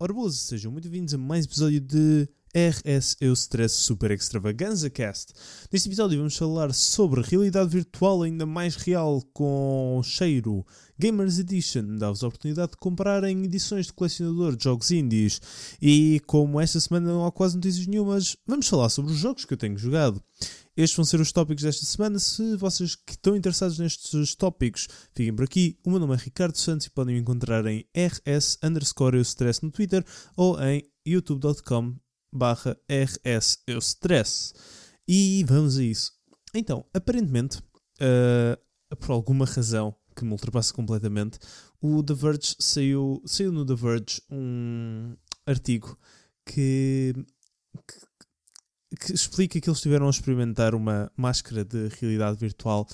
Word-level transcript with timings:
Boas, 0.00 0.36
sejam 0.36 0.70
muito 0.70 0.88
bem-vindos 0.88 1.12
a 1.12 1.18
mais 1.18 1.44
um 1.44 1.48
episódio 1.48 1.80
de 1.80 2.28
RS 2.54 3.16
Eu 3.20 3.32
Stress 3.32 3.74
Super 3.74 4.12
Extravaganza 4.12 4.88
Cast. 4.88 5.32
Neste 5.72 5.88
episódio 5.88 6.16
vamos 6.16 6.36
falar 6.36 6.72
sobre 6.72 7.20
realidade 7.20 7.68
virtual 7.68 8.22
ainda 8.22 8.46
mais 8.46 8.76
real 8.76 9.20
com 9.32 10.00
cheiro. 10.04 10.64
Gamers 10.96 11.40
Edition 11.40 11.96
dá-vos 11.96 12.22
a 12.22 12.28
oportunidade 12.28 12.70
de 12.70 12.76
comprarem 12.78 13.44
edições 13.44 13.86
de 13.86 13.92
colecionador 13.92 14.56
de 14.56 14.64
jogos 14.64 14.92
indies. 14.92 15.42
E 15.82 16.22
como 16.26 16.60
esta 16.60 16.78
semana 16.78 17.08
não 17.08 17.26
há 17.26 17.32
quase 17.32 17.56
notícias 17.56 17.86
nenhumas, 17.88 18.36
vamos 18.46 18.68
falar 18.68 18.90
sobre 18.90 19.10
os 19.10 19.18
jogos 19.18 19.44
que 19.44 19.52
eu 19.52 19.58
tenho 19.58 19.76
jogado. 19.76 20.22
Estes 20.78 20.96
vão 20.96 21.04
ser 21.04 21.20
os 21.20 21.32
tópicos 21.32 21.64
desta 21.64 21.84
semana. 21.84 22.20
Se 22.20 22.54
vocês 22.54 22.94
que 22.94 23.10
estão 23.10 23.34
interessados 23.34 23.80
nestes 23.80 24.36
tópicos, 24.36 24.86
fiquem 25.12 25.34
por 25.34 25.44
aqui. 25.44 25.76
O 25.84 25.90
meu 25.90 25.98
nome 25.98 26.14
é 26.14 26.18
Ricardo 26.18 26.56
Santos 26.56 26.86
e 26.86 26.90
podem 26.90 27.16
me 27.16 27.20
encontrar 27.20 27.66
em 27.66 27.84
rs 27.92 28.56
underscore 28.62 29.18
stress 29.22 29.60
no 29.60 29.72
Twitter 29.72 30.04
ou 30.36 30.56
em 30.62 30.88
youtube.com 31.04 31.96
barra 32.32 32.76
rs 32.88 33.58
stress. 33.66 34.52
E 35.08 35.44
vamos 35.48 35.78
a 35.78 35.82
isso. 35.82 36.12
Então, 36.54 36.86
aparentemente, 36.94 37.58
uh, 37.58 38.96
por 38.98 39.10
alguma 39.10 39.46
razão 39.46 39.92
que 40.14 40.24
me 40.24 40.30
ultrapassa 40.30 40.72
completamente, 40.72 41.40
o 41.82 42.04
The 42.04 42.14
Verge 42.14 42.54
saiu, 42.60 43.20
saiu 43.26 43.50
no 43.50 43.66
The 43.66 43.74
Verge 43.74 44.22
um 44.30 45.16
artigo 45.44 45.98
que, 46.46 47.14
que 47.84 48.08
que 48.96 49.12
explica 49.12 49.60
que 49.60 49.68
eles 49.68 49.78
estiveram 49.78 50.06
a 50.06 50.10
experimentar 50.10 50.74
uma 50.74 51.10
máscara 51.16 51.64
de 51.64 51.88
realidade 52.00 52.38
virtual 52.38 52.86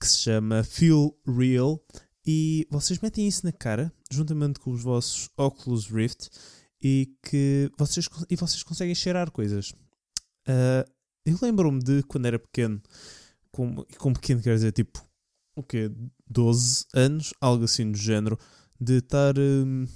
que 0.00 0.06
se 0.06 0.18
chama 0.18 0.62
Feel 0.62 1.16
Real 1.26 1.82
e 2.26 2.66
vocês 2.70 2.98
metem 3.00 3.26
isso 3.26 3.44
na 3.44 3.52
cara 3.52 3.92
juntamente 4.10 4.58
com 4.58 4.70
os 4.70 4.82
vossos 4.82 5.28
Oculus 5.36 5.88
Rift 5.88 6.30
e 6.82 7.14
que 7.22 7.70
vocês, 7.76 8.08
e 8.30 8.36
vocês 8.36 8.62
conseguem 8.62 8.94
cheirar 8.94 9.30
coisas. 9.30 9.70
Uh, 10.46 10.88
eu 11.24 11.38
lembro-me 11.40 11.82
de 11.82 12.02
quando 12.04 12.26
era 12.26 12.38
pequeno, 12.38 12.80
com, 13.50 13.76
com 13.98 14.12
pequeno 14.12 14.42
quer 14.42 14.54
dizer 14.54 14.72
tipo 14.72 15.04
o 15.56 15.62
quê? 15.62 15.90
12 16.28 16.86
anos, 16.94 17.32
algo 17.40 17.64
assim 17.64 17.90
do 17.90 17.96
género, 17.96 18.38
de 18.80 18.98
estar, 18.98 19.38
hum, 19.38 19.86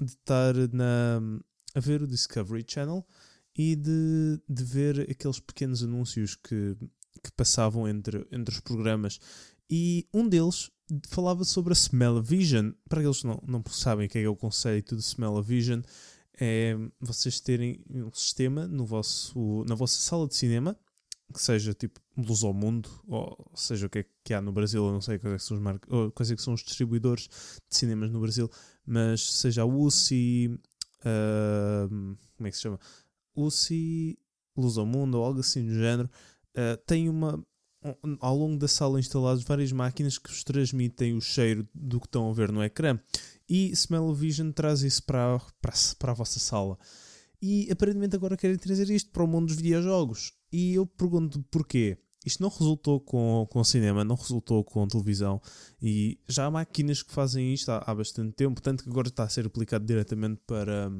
de 0.00 0.10
estar 0.12 0.54
na, 0.72 1.20
a 1.74 1.80
ver 1.80 2.02
o 2.02 2.06
Discovery 2.06 2.64
Channel 2.66 3.06
e 3.56 3.74
de, 3.74 4.40
de 4.48 4.64
ver 4.64 5.10
aqueles 5.10 5.40
pequenos 5.40 5.82
anúncios 5.82 6.36
que, 6.36 6.76
que 7.22 7.32
passavam 7.36 7.88
entre, 7.88 8.26
entre 8.30 8.54
os 8.54 8.60
programas. 8.60 9.18
E 9.70 10.06
um 10.12 10.28
deles 10.28 10.70
falava 11.08 11.44
sobre 11.44 11.72
a 11.72 11.74
Smell-O-Vision. 11.74 12.72
Para 12.88 13.00
aqueles 13.00 13.20
que 13.20 13.26
não, 13.26 13.42
não 13.46 13.64
sabem 13.70 14.06
o 14.06 14.10
que 14.10 14.18
é, 14.18 14.28
o 14.28 14.36
conceito 14.36 14.94
de 14.94 15.02
Smell-O-Vision, 15.02 15.80
é 16.38 16.76
vocês 17.00 17.40
terem 17.40 17.82
um 17.88 18.12
sistema 18.12 18.66
no 18.66 18.84
vosso, 18.84 19.64
na 19.66 19.74
vossa 19.74 19.98
sala 19.98 20.28
de 20.28 20.36
cinema 20.36 20.78
que 21.32 21.42
seja 21.42 21.74
tipo 21.74 22.00
Luz 22.16 22.42
ao 22.44 22.54
Mundo, 22.54 22.88
ou 23.06 23.50
seja 23.54 23.86
o 23.86 23.90
que 23.90 23.98
é 24.00 24.06
que 24.24 24.32
há 24.32 24.40
no 24.40 24.52
Brasil, 24.52 24.84
eu 24.84 24.92
não 24.92 25.00
sei 25.00 25.18
quais 25.18 25.34
é 25.34 25.38
são 25.38 25.56
os, 25.56 25.62
mar... 25.62 25.78
quais 26.14 26.30
é 26.30 26.36
são 26.36 26.54
os 26.54 26.62
distribuidores 26.62 27.28
de 27.68 27.76
cinemas 27.76 28.10
no 28.10 28.20
Brasil, 28.20 28.50
mas 28.86 29.20
seja 29.34 29.62
a 29.62 29.66
UCI, 29.66 30.58
uh, 31.00 32.16
como 32.36 32.46
é 32.46 32.50
que 32.50 32.56
se 32.56 32.62
chama? 32.62 32.78
UCI, 33.36 34.18
Luz 34.56 34.78
ao 34.78 34.86
Mundo 34.86 35.18
ou 35.18 35.24
algo 35.24 35.40
assim 35.40 35.64
do 35.66 35.74
género, 35.74 36.10
uh, 36.56 36.76
tem 36.86 37.08
uma. 37.08 37.44
Um, 37.84 38.16
ao 38.20 38.36
longo 38.36 38.56
da 38.56 38.66
sala 38.66 38.98
instaladas 38.98 39.44
várias 39.44 39.70
máquinas 39.70 40.18
que 40.18 40.28
vos 40.28 40.42
transmitem 40.42 41.14
o 41.14 41.20
cheiro 41.20 41.68
do 41.72 42.00
que 42.00 42.06
estão 42.06 42.28
a 42.28 42.32
ver 42.32 42.50
no 42.50 42.64
ecrã. 42.64 42.98
E 43.48 43.70
Smell-O-Vision 43.70 44.50
traz 44.50 44.82
isso 44.82 45.04
para, 45.04 45.38
para, 45.60 45.72
para 45.98 46.10
a 46.10 46.14
vossa 46.14 46.40
sala. 46.40 46.76
E 47.40 47.70
aparentemente 47.70 48.16
agora 48.16 48.36
querem 48.36 48.56
trazer 48.56 48.90
isto 48.90 49.10
para 49.10 49.22
o 49.22 49.26
mundo 49.26 49.46
dos 49.46 49.56
videojogos. 49.56 50.32
E 50.50 50.74
eu 50.74 50.86
pergunto 50.86 51.44
porquê. 51.50 51.98
Isto 52.24 52.42
não 52.42 52.48
resultou 52.48 52.98
com, 52.98 53.46
com 53.48 53.62
cinema, 53.62 54.02
não 54.02 54.16
resultou 54.16 54.64
com 54.64 54.88
televisão. 54.88 55.40
E 55.80 56.18
já 56.28 56.46
há 56.46 56.50
máquinas 56.50 57.00
que 57.00 57.12
fazem 57.12 57.54
isto 57.54 57.70
há, 57.70 57.84
há 57.86 57.94
bastante 57.94 58.32
tempo, 58.32 58.60
tanto 58.60 58.82
que 58.82 58.90
agora 58.90 59.06
está 59.06 59.22
a 59.22 59.28
ser 59.28 59.46
aplicado 59.46 59.84
diretamente 59.86 60.40
para, 60.44 60.90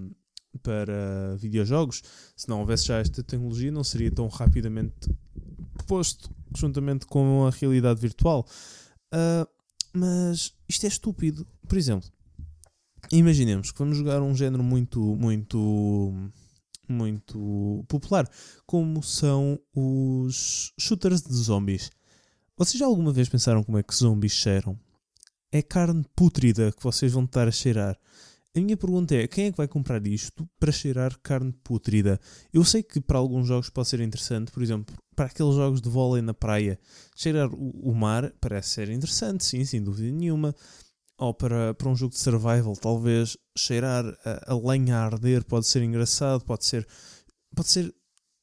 para 0.57 1.37
videojogos. 1.37 2.03
Se 2.37 2.49
não 2.49 2.61
houvesse 2.61 2.87
já 2.87 2.99
esta 2.99 3.23
tecnologia, 3.23 3.71
não 3.71 3.85
seria 3.85 4.11
tão 4.11 4.29
rapidamente 4.29 5.11
posto 5.87 6.31
juntamente 6.57 7.07
com 7.07 7.47
a 7.47 7.51
realidade 7.51 8.01
virtual. 8.01 8.47
Uh, 9.13 9.47
mas 9.93 10.53
isto 10.69 10.85
é 10.85 10.89
estúpido. 10.89 11.47
Por 11.69 11.79
exemplo, 11.79 12.09
imaginemos 13.11 13.71
que 13.71 13.79
vamos 13.79 13.97
jogar 13.97 14.21
um 14.23 14.35
género 14.35 14.63
muito, 14.63 15.01
muito, 15.01 16.13
muito 16.89 17.85
popular, 17.89 18.29
como 18.67 19.03
são 19.03 19.59
os 19.75 20.73
shooters 20.79 21.23
de 21.23 21.35
zombies. 21.35 21.91
Vocês 22.57 22.79
já 22.79 22.87
alguma 22.87 23.13
vez 23.13 23.29
pensaram 23.29 23.63
como 23.63 23.79
é 23.79 23.83
que 23.83 23.95
zombies 23.95 24.33
cheiram? 24.33 24.79
É 25.53 25.63
carne 25.63 26.05
pútrida 26.15 26.73
que 26.73 26.83
vocês 26.83 27.13
vão 27.13 27.25
estar 27.25 27.47
a 27.47 27.53
cheirar. 27.53 27.99
A 28.57 28.61
minha 28.61 28.77
pergunta 28.77 29.15
é: 29.15 29.29
quem 29.29 29.47
é 29.47 29.51
que 29.51 29.59
vai 29.59 29.69
comprar 29.69 30.05
isto 30.07 30.49
para 30.59 30.73
cheirar 30.73 31.19
carne 31.23 31.53
putrida? 31.63 32.19
Eu 32.51 32.65
sei 32.65 32.83
que 32.83 33.03
para 33.03 33.19
alguns 33.19 33.47
jogos 33.47 33.69
pode 33.69 33.89
ser 33.89 34.01
interessante, 34.01 34.51
por 34.51 34.63
exemplo, 34.63 34.97
para 35.15 35.27
aqueles 35.27 35.55
jogos 35.55 35.83
de 35.83 35.91
vôlei 35.91 36.23
na 36.23 36.33
praia, 36.33 36.79
cheirar 37.15 37.51
o, 37.55 37.95
mar 37.95 38.33
parece 38.41 38.71
ser 38.71 38.89
interessante, 38.89 39.45
sim, 39.45 39.63
sem 39.67 39.83
dúvida 39.83 40.11
nenhuma. 40.11 40.55
Ou 41.19 41.35
para, 41.35 41.75
para 41.75 41.89
um 41.89 41.97
jogo 41.97 42.15
de 42.15 42.21
survival, 42.21 42.75
talvez 42.77 43.37
cheirar 43.57 44.07
a, 44.25 44.53
a 44.53 44.57
lenha 44.57 44.97
a 44.97 45.05
arder 45.05 45.45
pode 45.45 45.67
ser 45.67 45.83
engraçado, 45.83 46.43
pode 46.45 46.65
ser, 46.65 46.87
pode 47.55 47.69
ser 47.69 47.95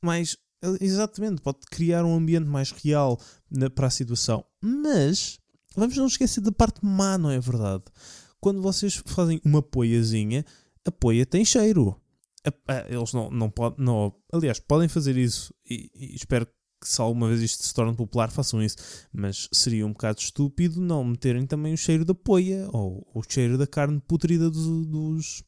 mais. 0.04 0.38
Exatamente, 0.80 1.42
pode 1.42 1.60
criar 1.72 2.06
um 2.06 2.16
ambiente 2.16 2.48
mais 2.48 2.72
real 2.72 3.20
na, 3.50 3.70
para 3.70 3.88
a 3.88 3.92
situação. 3.92 4.46
Mas 4.62 5.40
vamos 5.76 5.98
não 5.98 6.06
esquecer 6.06 6.42
da 6.42 6.52
parte 6.52 6.86
má, 6.86 7.18
não 7.18 7.32
é 7.32 7.40
verdade? 7.40 7.84
Quando 8.44 8.62
vocês 8.62 9.02
fazem 9.06 9.40
uma 9.46 9.62
poiazinha, 9.62 10.44
a 10.84 10.92
poia 10.92 11.26
tem 11.26 11.46
cheiro. 11.46 11.98
Eles 12.90 13.14
não, 13.14 13.32
não 13.32 13.50
podem. 13.50 13.86
Não, 13.86 14.14
aliás, 14.34 14.60
podem 14.60 14.90
fazer 14.90 15.16
isso 15.16 15.54
e, 15.66 15.90
e 15.96 16.14
espero 16.14 16.46
que 16.46 16.90
se 16.90 17.00
alguma 17.00 17.30
vez 17.30 17.42
isto 17.42 17.64
se 17.64 17.74
torne 17.74 17.96
popular 17.96 18.30
façam 18.30 18.62
isso. 18.62 18.76
Mas 19.14 19.48
seria 19.54 19.88
um 19.88 19.94
bocado 19.94 20.20
estúpido 20.20 20.82
não 20.82 21.06
meterem 21.06 21.46
também 21.46 21.74
o 21.74 21.78
cheiro 21.78 22.04
da 22.04 22.14
poia 22.14 22.68
ou 22.74 23.08
o 23.16 23.24
cheiro 23.26 23.58
da 23.58 23.66
carne 23.66 24.02
putrida 24.06 24.52
dos, 24.52 24.88
dos, 24.88 25.44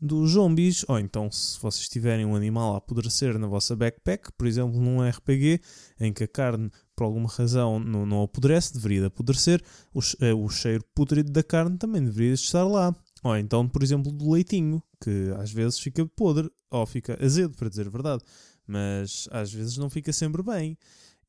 dos 0.00 0.30
zombies. 0.30 0.82
Ou 0.88 0.98
então, 0.98 1.30
se 1.30 1.60
vocês 1.60 1.90
tiverem 1.90 2.24
um 2.24 2.34
animal 2.34 2.72
a 2.72 2.78
apodrecer 2.78 3.38
na 3.38 3.46
vossa 3.46 3.76
backpack, 3.76 4.32
por 4.32 4.46
exemplo, 4.46 4.80
num 4.80 5.06
RPG 5.06 5.60
em 6.00 6.10
que 6.10 6.24
a 6.24 6.28
carne 6.28 6.70
por 6.94 7.04
alguma 7.04 7.28
razão 7.28 7.78
não, 7.78 8.06
não 8.06 8.22
apodrece, 8.22 8.72
deveria 8.72 9.06
apodrecer, 9.06 9.62
o, 9.92 10.00
eh, 10.20 10.34
o 10.34 10.48
cheiro 10.48 10.84
putrido 10.94 11.30
da 11.32 11.42
carne 11.42 11.76
também 11.76 12.04
deveria 12.04 12.34
estar 12.34 12.64
lá. 12.64 12.94
Ou 13.22 13.36
então, 13.36 13.68
por 13.68 13.82
exemplo, 13.82 14.12
do 14.12 14.30
leitinho, 14.30 14.82
que 15.02 15.32
às 15.38 15.50
vezes 15.50 15.78
fica 15.78 16.04
podre, 16.06 16.50
ou 16.70 16.84
fica 16.86 17.18
azedo, 17.24 17.56
para 17.56 17.68
dizer 17.68 17.86
a 17.86 17.90
verdade, 17.90 18.22
mas 18.66 19.26
às 19.30 19.52
vezes 19.52 19.76
não 19.78 19.88
fica 19.88 20.12
sempre 20.12 20.42
bem. 20.42 20.76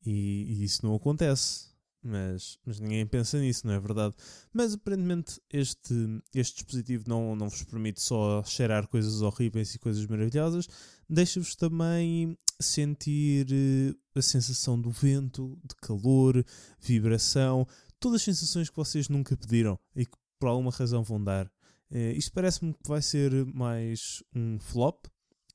E, 0.04 0.44
e 0.48 0.64
isso 0.64 0.84
não 0.84 0.94
acontece. 0.94 1.74
Mas, 2.02 2.56
mas 2.64 2.78
ninguém 2.78 3.04
pensa 3.04 3.38
nisso, 3.40 3.66
não 3.66 3.74
é 3.74 3.80
verdade? 3.80 4.14
Mas 4.52 4.74
aparentemente 4.74 5.40
este, 5.52 5.94
este 6.32 6.56
dispositivo 6.56 7.04
não, 7.08 7.34
não 7.34 7.48
vos 7.48 7.64
permite 7.64 8.00
só 8.00 8.44
cheirar 8.44 8.86
coisas 8.86 9.22
horríveis 9.22 9.74
e 9.74 9.78
coisas 9.80 10.06
maravilhosas, 10.06 10.68
deixa-vos 11.08 11.54
também 11.54 12.36
sentir 12.60 13.46
eh, 13.50 13.94
a 14.14 14.22
sensação 14.22 14.80
do 14.80 14.90
vento, 14.90 15.58
de 15.64 15.74
calor, 15.76 16.44
vibração, 16.80 17.66
todas 18.00 18.20
as 18.20 18.24
sensações 18.24 18.70
que 18.70 18.76
vocês 18.76 19.08
nunca 19.08 19.36
pediram 19.36 19.78
e 19.94 20.06
que 20.06 20.16
por 20.38 20.48
alguma 20.48 20.70
razão 20.70 21.02
vão 21.02 21.22
dar. 21.22 21.46
Uh, 21.90 22.12
isto 22.16 22.32
parece-me 22.32 22.74
que 22.74 22.88
vai 22.88 23.00
ser 23.00 23.46
mais 23.46 24.22
um 24.34 24.58
flop, 24.58 25.06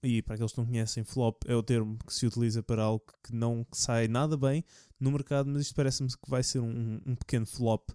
e 0.04 0.22
para 0.22 0.36
aqueles 0.36 0.52
que 0.52 0.58
não 0.58 0.66
conhecem, 0.66 1.04
flop 1.04 1.44
é 1.46 1.56
o 1.56 1.62
termo 1.62 1.98
que 2.06 2.14
se 2.14 2.26
utiliza 2.26 2.64
para 2.64 2.82
algo 2.82 3.04
que 3.24 3.36
não 3.36 3.66
sai 3.72 4.08
nada 4.08 4.36
bem 4.36 4.64
no 5.00 5.12
mercado, 5.12 5.50
mas 5.50 5.64
isto 5.64 5.76
parece-me 5.76 6.10
que 6.10 6.30
vai 6.30 6.42
ser 6.42 6.60
um, 6.60 7.00
um 7.06 7.16
pequeno 7.16 7.46
flop 7.46 7.90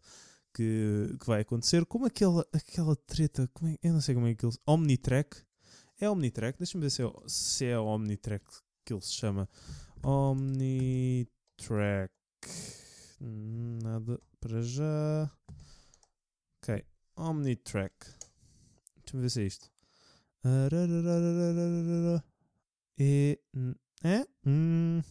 que, 0.54 1.16
que, 1.18 1.26
vai 1.26 1.40
acontecer, 1.40 1.84
como 1.84 2.06
aquela, 2.06 2.46
aquela 2.52 2.94
treta, 2.94 3.50
é, 3.64 3.88
eu 3.88 3.92
não 3.92 4.00
sei 4.00 4.14
como 4.14 4.26
é 4.26 4.34
que 4.34 4.44
eles. 4.44 4.58
Omnitrack? 4.66 5.36
É 6.00 6.10
Omnitrack? 6.10 6.58
Deixa-me 6.58 6.82
ver 6.82 6.90
se 6.90 7.02
é, 7.02 7.12
se 7.26 7.64
é 7.64 7.78
Omnitrack 7.78 8.44
que 8.84 8.92
ele 8.92 9.00
se 9.00 9.14
chama. 9.14 9.48
Omnitrack. 10.02 11.30
Nada 13.20 14.20
para 14.40 14.60
já. 14.62 15.30
Ok. 16.62 16.84
Omnitrack. 17.16 17.94
Deixa-me 18.96 19.22
ver 19.22 19.30
se 19.30 19.40
é 19.40 19.44
isto. 19.44 19.70
E. 22.98 23.38
É? 24.04 24.26
Hum, 24.46 25.02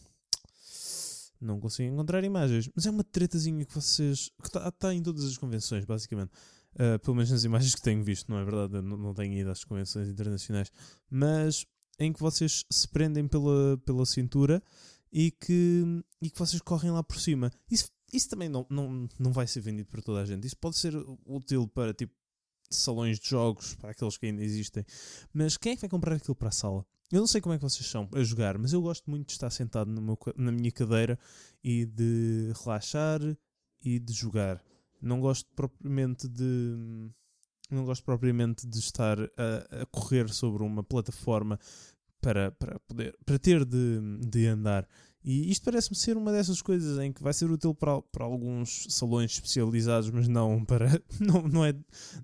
não 1.40 1.60
consigo 1.60 1.92
encontrar 1.92 2.24
imagens. 2.24 2.70
Mas 2.74 2.86
é 2.86 2.90
uma 2.90 3.04
tretazinha 3.04 3.64
que 3.64 3.74
vocês. 3.74 4.30
que 4.40 4.46
está 4.46 4.70
tá 4.70 4.94
em 4.94 5.02
todas 5.02 5.24
as 5.24 5.36
convenções, 5.36 5.84
basicamente. 5.84 6.30
Uh, 6.76 6.98
pelo 6.98 7.16
menos 7.16 7.30
nas 7.30 7.42
imagens 7.42 7.74
que 7.74 7.80
tenho 7.80 8.04
visto, 8.04 8.30
não 8.30 8.38
é 8.38 8.44
verdade? 8.44 8.82
Não, 8.82 8.96
não 8.98 9.14
tenho 9.14 9.32
ido 9.32 9.50
às 9.50 9.64
convenções 9.64 10.08
internacionais. 10.08 10.70
Mas 11.10 11.66
em 11.98 12.12
que 12.12 12.20
vocês 12.20 12.64
se 12.70 12.86
prendem 12.86 13.26
pela, 13.26 13.78
pela 13.78 14.04
cintura 14.04 14.62
e 15.10 15.30
que, 15.30 16.02
e 16.20 16.30
que 16.30 16.38
vocês 16.38 16.60
correm 16.60 16.90
lá 16.90 17.02
por 17.02 17.18
cima. 17.18 17.50
Isso, 17.70 17.90
isso 18.12 18.28
também 18.28 18.48
não, 18.48 18.66
não, 18.68 19.08
não 19.18 19.32
vai 19.32 19.46
ser 19.46 19.60
vendido 19.60 19.88
para 19.88 20.02
toda 20.02 20.20
a 20.20 20.26
gente. 20.26 20.46
Isso 20.46 20.56
pode 20.58 20.76
ser 20.76 20.94
útil 21.24 21.66
para 21.66 21.94
tipo 21.94 22.12
salões 22.68 23.18
de 23.18 23.28
jogos, 23.28 23.74
para 23.76 23.90
aqueles 23.90 24.18
que 24.18 24.26
ainda 24.26 24.42
existem. 24.42 24.84
Mas 25.32 25.56
quem 25.56 25.72
é 25.72 25.74
que 25.76 25.80
vai 25.80 25.90
comprar 25.90 26.16
aquilo 26.16 26.34
para 26.34 26.48
a 26.48 26.52
sala? 26.52 26.84
Eu 27.10 27.20
não 27.20 27.26
sei 27.26 27.40
como 27.40 27.54
é 27.54 27.58
que 27.58 27.62
vocês 27.62 27.86
são 27.88 28.08
a 28.12 28.22
jogar, 28.22 28.58
mas 28.58 28.72
eu 28.72 28.82
gosto 28.82 29.08
muito 29.08 29.28
de 29.28 29.32
estar 29.32 29.50
sentado 29.50 29.88
meu, 29.90 30.18
na 30.36 30.50
minha 30.50 30.72
cadeira 30.72 31.18
e 31.62 31.86
de 31.86 32.52
relaxar 32.64 33.20
e 33.80 33.98
de 33.98 34.12
jogar. 34.12 34.60
Não 35.00 35.20
gosto 35.20 35.48
propriamente 35.54 36.28
de. 36.28 37.10
Não 37.70 37.84
gosto 37.84 38.04
propriamente 38.04 38.66
de 38.66 38.78
estar 38.78 39.18
a, 39.20 39.82
a 39.82 39.86
correr 39.86 40.28
sobre 40.28 40.62
uma 40.62 40.84
plataforma 40.84 41.58
para, 42.20 42.52
para, 42.52 42.78
poder, 42.80 43.16
para 43.24 43.38
ter 43.38 43.64
de, 43.64 44.00
de 44.20 44.46
andar. 44.46 44.86
E 45.24 45.50
isto 45.50 45.64
parece-me 45.64 45.96
ser 45.96 46.16
uma 46.16 46.30
dessas 46.30 46.62
coisas 46.62 47.00
em 47.00 47.12
que 47.12 47.20
vai 47.20 47.32
ser 47.32 47.50
útil 47.50 47.74
para, 47.74 48.00
para 48.00 48.24
alguns 48.24 48.86
salões 48.88 49.32
especializados, 49.32 50.08
mas 50.10 50.28
não 50.28 50.64
para. 50.64 51.02
Não, 51.18 51.42
não, 51.42 51.64
é, 51.64 51.74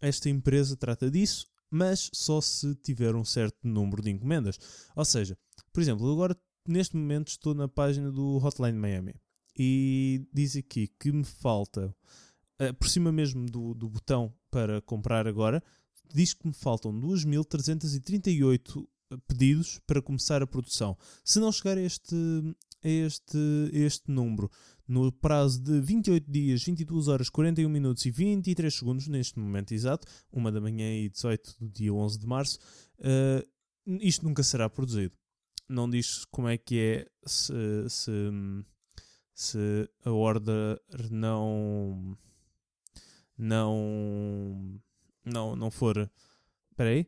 esta 0.00 0.28
empresa 0.28 0.76
trata 0.76 1.10
disso, 1.10 1.46
mas 1.70 2.10
só 2.12 2.40
se 2.40 2.74
tiver 2.76 3.14
um 3.14 3.24
certo 3.24 3.58
número 3.62 4.02
de 4.02 4.10
encomendas. 4.10 4.58
Ou 4.94 5.04
seja, 5.04 5.38
por 5.72 5.80
exemplo, 5.80 6.10
agora 6.10 6.36
neste 6.66 6.96
momento 6.96 7.28
estou 7.28 7.54
na 7.54 7.68
página 7.68 8.10
do 8.10 8.36
Hotline 8.36 8.78
Miami 8.78 9.14
e 9.56 10.26
diz 10.32 10.56
aqui 10.56 10.88
que 10.98 11.10
me 11.10 11.24
falta 11.24 11.94
uh, 12.60 12.74
por 12.74 12.88
cima 12.88 13.10
mesmo 13.10 13.46
do, 13.46 13.74
do 13.74 13.88
botão 13.88 14.32
para 14.50 14.80
comprar 14.82 15.26
agora, 15.26 15.62
diz 16.12 16.34
que 16.34 16.46
me 16.46 16.54
faltam 16.54 16.92
2.338 17.00 18.86
pedidos 19.26 19.80
para 19.86 20.02
começar 20.02 20.42
a 20.42 20.46
produção. 20.46 20.96
Se 21.24 21.40
não 21.40 21.50
chegar 21.50 21.76
a 21.76 21.80
este, 21.80 22.14
a 22.84 22.88
este, 22.88 23.38
a 23.72 23.78
este 23.78 24.10
número 24.10 24.50
no 24.90 25.12
prazo 25.12 25.62
de 25.62 25.80
28 25.80 26.28
dias, 26.28 26.64
22 26.64 27.06
horas, 27.06 27.30
41 27.30 27.68
minutos 27.68 28.04
e 28.06 28.10
23 28.10 28.74
segundos, 28.74 29.06
neste 29.06 29.38
momento 29.38 29.72
exato, 29.72 30.04
uma 30.32 30.50
da 30.50 30.60
manhã 30.60 30.92
e 30.92 31.08
18 31.08 31.56
do 31.60 31.68
dia 31.68 31.94
11 31.94 32.18
de 32.18 32.26
março, 32.26 32.58
uh, 32.98 33.48
isto 34.00 34.24
nunca 34.24 34.42
será 34.42 34.68
produzido. 34.68 35.14
Não 35.68 35.88
diz 35.88 36.24
como 36.24 36.48
é 36.48 36.58
que 36.58 36.80
é 36.80 37.06
se, 37.24 37.52
se, 37.88 38.10
se 39.32 39.88
a 40.04 40.10
order 40.10 40.80
não 41.08 42.18
não 43.38 44.80
não 45.24 45.54
não 45.54 45.70
for 45.70 46.10
espera 46.72 46.90
aí 46.90 47.06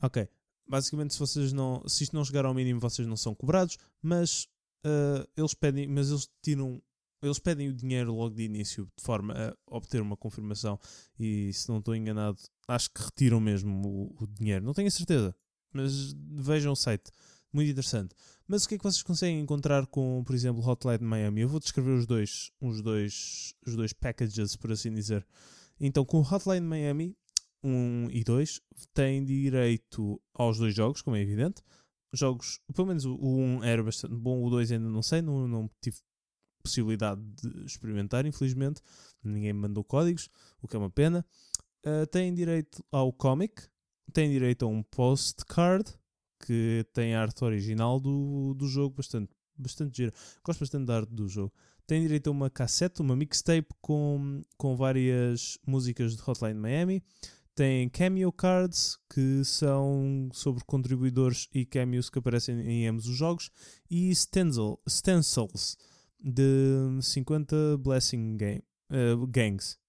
ok 0.00 0.28
basicamente 0.72 1.12
se 1.12 1.20
vocês 1.20 1.52
não 1.52 1.86
se 1.86 2.04
isto 2.04 2.16
não 2.16 2.24
chegar 2.24 2.46
ao 2.46 2.54
mínimo 2.54 2.80
vocês 2.80 3.06
não 3.06 3.16
são 3.16 3.34
cobrados 3.34 3.76
mas 4.00 4.48
uh, 4.86 5.28
eles 5.36 5.52
pedem 5.52 5.86
mas 5.86 6.08
eles 6.08 6.26
tiram 6.42 6.82
eles 7.22 7.38
pedem 7.38 7.68
o 7.68 7.74
dinheiro 7.74 8.14
logo 8.14 8.34
de 8.34 8.42
início 8.42 8.88
de 8.96 9.04
forma 9.04 9.34
a 9.34 9.76
obter 9.76 10.00
uma 10.00 10.16
confirmação 10.16 10.80
e 11.18 11.52
se 11.52 11.68
não 11.68 11.78
estou 11.78 11.94
enganado 11.94 12.38
acho 12.66 12.90
que 12.90 13.02
retiram 13.02 13.38
mesmo 13.38 13.86
o, 13.86 14.24
o 14.24 14.26
dinheiro 14.26 14.64
não 14.64 14.72
tenho 14.72 14.88
a 14.88 14.90
certeza 14.90 15.36
mas 15.74 16.14
vejam 16.14 16.72
o 16.72 16.76
site 16.76 17.10
muito 17.52 17.70
interessante. 17.70 18.14
Mas 18.48 18.64
o 18.64 18.68
que 18.68 18.74
é 18.74 18.78
que 18.78 18.84
vocês 18.84 19.02
conseguem 19.02 19.40
encontrar 19.40 19.86
com, 19.86 20.22
por 20.24 20.34
exemplo, 20.34 20.66
Hotline 20.66 21.04
Miami? 21.04 21.42
Eu 21.42 21.48
vou 21.48 21.60
descrever 21.60 21.92
os 21.92 22.06
dois, 22.06 22.50
os 22.60 22.80
dois, 22.80 23.54
os 23.66 23.76
dois 23.76 23.92
packages, 23.92 24.56
por 24.56 24.72
assim 24.72 24.92
dizer. 24.92 25.26
Então, 25.78 26.04
com 26.04 26.20
Hotline 26.20 26.66
Miami 26.66 27.16
1 27.62 28.08
e 28.10 28.24
2, 28.24 28.60
têm 28.92 29.24
direito 29.24 30.20
aos 30.34 30.58
dois 30.58 30.74
jogos, 30.74 31.02
como 31.02 31.16
é 31.16 31.20
evidente. 31.20 31.62
Jogos, 32.12 32.60
pelo 32.74 32.88
menos 32.88 33.04
o 33.04 33.16
1 33.16 33.64
era 33.64 33.82
bastante 33.82 34.14
bom, 34.14 34.44
o 34.44 34.50
2 34.50 34.72
ainda 34.72 34.88
não 34.88 35.02
sei, 35.02 35.22
não, 35.22 35.48
não 35.48 35.70
tive 35.80 35.98
possibilidade 36.62 37.20
de 37.20 37.64
experimentar, 37.64 38.24
infelizmente. 38.24 38.80
Ninguém 39.22 39.52
me 39.52 39.60
mandou 39.60 39.84
códigos, 39.84 40.28
o 40.60 40.68
que 40.68 40.76
é 40.76 40.78
uma 40.78 40.90
pena. 40.90 41.24
Uh, 41.84 42.06
têm 42.06 42.32
direito 42.32 42.84
ao 42.90 43.12
comic, 43.12 43.62
têm 44.12 44.30
direito 44.30 44.64
a 44.64 44.68
um 44.68 44.82
postcard 44.82 45.92
que 46.46 46.84
tem 46.92 47.14
a 47.14 47.22
arte 47.22 47.44
original 47.44 48.00
do, 48.00 48.54
do 48.54 48.66
jogo, 48.66 48.96
bastante, 48.96 49.30
bastante 49.56 49.96
gira. 49.96 50.12
Gosto 50.44 50.60
bastante 50.60 50.86
da 50.86 50.96
arte 50.96 51.12
do 51.12 51.28
jogo. 51.28 51.52
Tem 51.86 52.00
direito 52.00 52.28
a 52.28 52.30
uma 52.30 52.48
cassete, 52.48 53.00
uma 53.00 53.16
mixtape 53.16 53.68
com, 53.80 54.42
com 54.56 54.76
várias 54.76 55.58
músicas 55.66 56.16
de 56.16 56.22
Hotline 56.22 56.58
Miami. 56.58 57.02
Tem 57.54 57.88
cameo 57.88 58.32
cards, 58.32 58.98
que 59.12 59.44
são 59.44 60.28
sobre 60.32 60.64
contribuidores 60.64 61.48
e 61.52 61.66
cameos 61.66 62.08
que 62.08 62.18
aparecem 62.18 62.58
em 62.60 62.86
ambos 62.86 63.06
os 63.06 63.16
jogos. 63.16 63.50
E 63.90 64.14
stencil, 64.14 64.80
stencils 64.88 65.76
de 66.18 66.98
50 67.02 67.76
Blessing 67.78 68.36
game, 68.36 68.64
uh, 68.90 69.26
Gangs. 69.26 69.81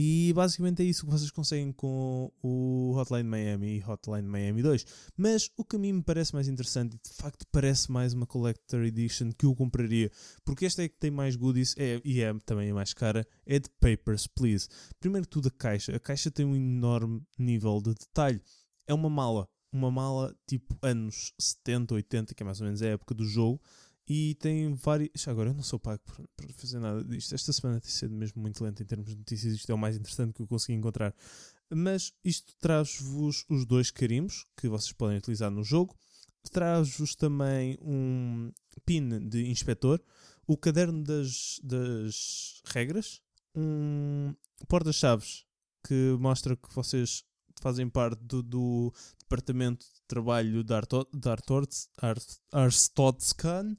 E 0.00 0.32
basicamente 0.32 0.80
é 0.80 0.84
isso 0.84 1.04
que 1.04 1.10
vocês 1.10 1.28
conseguem 1.28 1.72
com 1.72 2.30
o 2.40 2.94
Hotline 2.96 3.28
Miami 3.28 3.78
e 3.78 3.84
Hotline 3.84 4.28
Miami 4.28 4.62
2. 4.62 4.86
Mas 5.16 5.50
o 5.56 5.64
que 5.64 5.74
a 5.74 5.78
mim 5.80 5.94
me 5.94 6.02
parece 6.04 6.32
mais 6.32 6.46
interessante 6.46 6.94
e 6.94 7.00
de 7.02 7.12
facto 7.16 7.44
parece 7.50 7.90
mais 7.90 8.14
uma 8.14 8.24
Collector 8.24 8.84
Edition 8.84 9.32
que 9.36 9.44
eu 9.44 9.56
compraria, 9.56 10.08
porque 10.44 10.66
esta 10.66 10.84
é 10.84 10.88
que 10.88 10.96
tem 10.96 11.10
mais 11.10 11.34
goodies 11.34 11.74
é, 11.76 12.00
e 12.04 12.20
é 12.20 12.32
também 12.46 12.70
a 12.70 12.74
mais 12.74 12.94
cara, 12.94 13.26
é 13.44 13.58
de 13.58 13.68
Papers, 13.80 14.28
Please. 14.28 14.68
Primeiro 15.00 15.26
que 15.26 15.32
tudo 15.32 15.48
a 15.48 15.50
caixa. 15.50 15.96
A 15.96 15.98
caixa 15.98 16.30
tem 16.30 16.46
um 16.46 16.54
enorme 16.54 17.20
nível 17.36 17.82
de 17.82 17.92
detalhe. 17.92 18.40
É 18.86 18.94
uma 18.94 19.10
mala. 19.10 19.48
Uma 19.72 19.90
mala 19.90 20.32
tipo 20.46 20.78
anos 20.80 21.32
70, 21.40 21.94
80, 21.94 22.34
que 22.36 22.42
é 22.44 22.46
mais 22.46 22.60
ou 22.60 22.66
menos 22.66 22.82
a 22.82 22.86
época 22.86 23.16
do 23.16 23.24
jogo 23.24 23.60
e 24.08 24.34
tem 24.36 24.72
vários. 24.74 25.28
Agora 25.28 25.50
eu 25.50 25.54
não 25.54 25.62
sou 25.62 25.78
pago 25.78 26.00
por, 26.04 26.52
fazer 26.54 26.78
nada 26.78 27.04
disto. 27.04 27.34
Esta 27.34 27.52
semana 27.52 27.80
tem 27.80 27.90
sido 27.90 28.14
mesmo 28.14 28.40
muito 28.40 28.64
lenta 28.64 28.82
em 28.82 28.86
termos 28.86 29.10
de 29.10 29.16
notícias. 29.16 29.54
Isto 29.54 29.70
é 29.70 29.74
o 29.74 29.78
mais 29.78 29.96
interessante 29.96 30.32
que 30.32 30.40
eu 30.40 30.46
consegui 30.46 30.78
encontrar. 30.78 31.14
Mas 31.70 32.14
isto 32.24 32.54
traz-vos 32.58 33.44
os 33.48 33.66
dois 33.66 33.90
carimbos 33.90 34.46
que 34.56 34.68
vocês 34.68 34.92
podem 34.92 35.18
utilizar 35.18 35.50
no 35.50 35.62
jogo. 35.62 35.94
traz-vos 36.50 37.14
também 37.14 37.76
um 37.82 38.50
PIN 38.86 39.28
de 39.28 39.50
inspetor, 39.50 40.02
o 40.46 40.56
caderno 40.56 41.04
das, 41.04 41.60
das 41.62 42.62
regras, 42.64 43.20
um 43.54 44.34
porta-chaves 44.66 45.44
que 45.86 46.16
mostra 46.18 46.56
que 46.56 46.74
vocês 46.74 47.22
fazem 47.58 47.88
parte 47.88 48.22
do, 48.24 48.42
do 48.42 48.92
departamento 49.18 49.84
de 49.84 50.02
trabalho 50.06 50.64
da 50.64 50.80
Arstotzkan, 52.52 53.76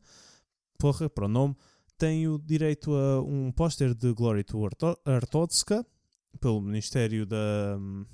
porra, 0.78 1.10
para 1.10 1.26
o 1.26 1.30
nome, 1.30 1.56
tenho 1.98 2.40
direito 2.40 2.94
a 2.96 3.22
um 3.22 3.52
póster 3.52 3.94
de 3.94 4.14
Glory 4.14 4.44
to 4.44 4.60
Artotska 5.06 5.86
pelo 6.40 6.62
Ministério 6.62 7.26
da 7.26 7.78
hum, 7.78 8.06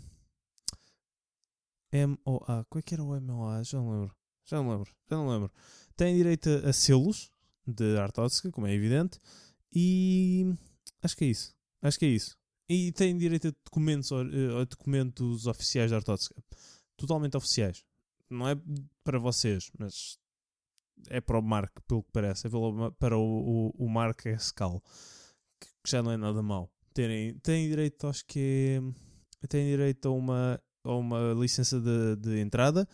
MOA. 1.93 2.65
Qual 2.69 2.79
é 2.79 2.81
que 2.81 2.93
era 2.93 3.03
o 3.03 3.21
MOA? 3.21 3.63
Já 3.63 3.77
não 3.77 3.91
lembro. 3.91 4.15
Já 4.45 4.57
não 4.57 4.69
lembro. 4.69 4.91
Já 5.09 5.17
não 5.17 5.29
lembro. 5.29 5.51
Tem 5.95 6.15
direito 6.15 6.49
a 6.49 6.73
selos 6.73 7.31
de 7.65 7.97
Artotska, 7.97 8.51
como 8.51 8.67
é 8.67 8.73
evidente. 8.73 9.19
E 9.71 10.53
acho 11.01 11.15
que 11.15 11.25
é 11.25 11.27
isso. 11.27 11.55
Acho 11.81 11.99
que 11.99 12.05
é 12.05 12.09
isso. 12.09 12.37
E 12.67 12.91
tem 12.91 13.17
direito 13.17 13.49
a 13.49 13.51
documentos, 13.63 14.11
a 14.11 14.63
documentos 14.65 15.47
oficiais 15.47 15.91
da 15.91 15.97
Artotska. 15.97 16.35
Totalmente 16.97 17.37
oficiais. 17.37 17.83
Não 18.29 18.47
é 18.47 18.55
para 19.03 19.19
vocês, 19.19 19.69
mas 19.77 20.17
é 21.09 21.21
para 21.21 21.37
o 21.37 21.41
Mark, 21.41 21.71
pelo 21.87 22.03
que 22.03 22.11
parece. 22.11 22.47
É 22.47 22.49
para 22.97 23.17
o, 23.17 23.71
o, 23.77 23.85
o 23.85 23.89
Mark 23.89 24.25
Escal. 24.25 24.81
Que 25.59 25.67
já 25.87 26.01
não 26.01 26.11
é 26.11 26.17
nada 26.17 26.41
mau. 26.41 26.71
Terem, 26.93 27.37
têm 27.39 27.69
direito, 27.69 28.07
acho 28.07 28.25
que 28.25 28.81
é. 29.43 29.47
Têm 29.47 29.67
direito 29.67 30.07
a 30.07 30.11
uma, 30.11 30.59
a 30.83 30.95
uma 30.95 31.33
licença 31.33 31.79
de, 31.79 32.15
de 32.15 32.39
entrada, 32.39 32.87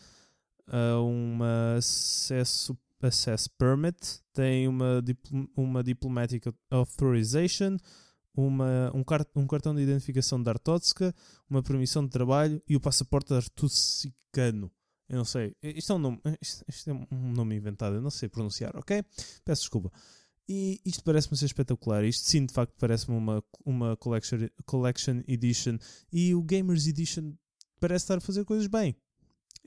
a 0.67 0.99
uma 0.99 1.75
acesso 1.77 2.77
Access 3.01 3.49
Permit, 3.49 4.21
tem 4.33 4.67
uma, 4.67 5.03
uma 5.55 5.83
Diplomatic 5.83 6.45
Authorization, 6.69 7.77
uma, 8.35 8.91
um, 8.95 9.03
cart 9.03 9.27
um 9.35 9.45
cartão 9.45 9.75
de 9.75 9.81
identificação 9.81 10.41
da 10.41 10.51
Artotska, 10.51 11.13
uma 11.49 11.61
permissão 11.61 12.03
de 12.05 12.11
trabalho 12.11 12.61
e 12.67 12.75
o 12.75 12.79
passaporte 12.79 13.33
artussicano. 13.33 14.71
Eu 15.09 15.17
não 15.17 15.25
sei. 15.25 15.55
Isto 15.61 15.93
é 15.93 15.95
um 15.95 15.99
nome, 15.99 16.21
isto, 16.41 16.63
isto 16.67 16.89
é 16.89 16.93
um 16.93 17.33
nome 17.33 17.55
inventado, 17.55 17.95
eu 17.95 18.01
não 18.01 18.09
sei 18.09 18.29
pronunciar, 18.29 18.75
ok? 18.77 19.03
Peço 19.43 19.63
desculpa. 19.63 19.91
E 20.47 20.79
isto 20.85 21.03
parece-me 21.03 21.37
ser 21.37 21.45
espetacular. 21.45 22.03
Isto 22.03 22.29
sim, 22.29 22.45
de 22.45 22.53
facto, 22.53 22.73
parece-me 22.77 23.15
uma, 23.17 23.43
uma 23.65 23.95
collection, 23.97 24.37
collection 24.65 25.21
Edition. 25.27 25.77
E 26.11 26.33
o 26.33 26.41
Gamers 26.41 26.87
Edition 26.87 27.33
parece 27.79 28.03
estar 28.03 28.17
a 28.17 28.21
fazer 28.21 28.45
coisas 28.45 28.67
bem. 28.67 28.95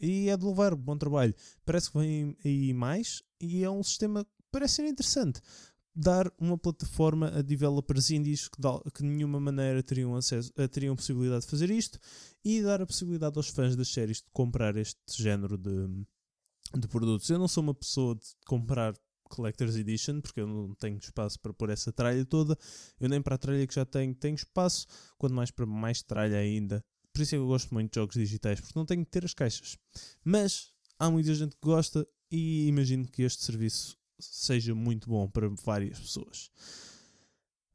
E 0.01 0.29
é 0.29 0.37
de 0.37 0.45
louvar, 0.45 0.75
bom 0.75 0.97
trabalho. 0.97 1.35
Parece 1.65 1.91
que 1.91 1.99
vem 1.99 2.37
aí 2.45 2.73
mais 2.73 3.23
e 3.41 3.63
é 3.63 3.71
um 3.71 3.83
sistema 3.83 4.25
que 4.25 4.31
parece 4.51 4.75
ser 4.75 4.87
interessante. 4.87 5.41
Dar 5.97 6.33
uma 6.41 6.59
plataforma 6.59 7.29
a 7.29 7.43
developers 7.43 8.11
indies 8.11 8.49
que, 8.49 8.61
que 8.93 9.03
de 9.03 9.09
nenhuma 9.09 9.39
maneira 9.39 9.83
teriam, 9.83 10.17
acesso, 10.17 10.53
eh, 10.57 10.67
teriam 10.67 10.97
possibilidade 10.97 11.45
de 11.45 11.51
fazer 11.51 11.71
isto 11.71 12.01
e 12.45 12.61
dar 12.63 12.83
a 12.83 12.87
possibilidade 12.87 13.37
aos 13.37 13.49
fãs 13.49 13.77
das 13.77 13.89
séries 13.89 14.17
de 14.17 14.27
comprar 14.33 14.77
este 14.77 15.23
género 15.23 15.57
de, 15.57 15.87
de 16.77 16.89
produtos. 16.89 17.31
Eu 17.31 17.39
não 17.39 17.47
sou 17.47 17.63
uma 17.63 17.75
pessoa 17.75 18.17
de 18.17 18.27
comprar 18.45 18.95
Collector's 19.29 19.77
Edition, 19.77 20.21
porque 20.21 20.41
eu 20.41 20.47
não 20.47 20.75
tenho 20.75 20.99
espaço 20.99 21.39
para 21.41 21.53
pôr 21.53 21.71
essa 21.71 21.93
tralha 21.93 22.25
toda. 22.25 22.57
Eu 23.01 23.09
nem 23.09 23.21
para 23.21 23.35
a 23.35 23.39
tralha 23.39 23.67
que 23.67 23.75
já 23.75 23.85
tenho, 23.85 24.15
tenho 24.15 24.35
espaço, 24.35 24.87
quanto 25.19 25.35
mais 25.35 25.51
para 25.51 25.67
mais 25.67 26.03
tralha 26.03 26.39
ainda. 26.39 26.85
Por 27.13 27.23
isso 27.23 27.35
é 27.35 27.39
que 27.39 27.43
eu 27.43 27.47
gosto 27.47 27.73
muito 27.73 27.93
de 27.93 28.01
jogos 28.01 28.15
digitais, 28.15 28.61
porque 28.61 28.79
não 28.79 28.87
tenho 28.87 29.05
que 29.05 29.11
ter 29.11 29.25
as 29.25 29.35
caixas. 29.35 29.79
Mas 30.25 30.73
há 30.99 31.11
muita 31.11 31.35
gente 31.35 31.55
que 31.57 31.63
gosta 31.63 32.07
e 32.31 32.67
imagino 32.67 33.07
que 33.07 33.23
este 33.23 33.45
serviço 33.45 33.97
seja 34.19 34.75
muito 34.75 35.09
bom 35.09 35.29
para 35.29 35.49
várias 35.65 35.99
pessoas. 35.99 36.51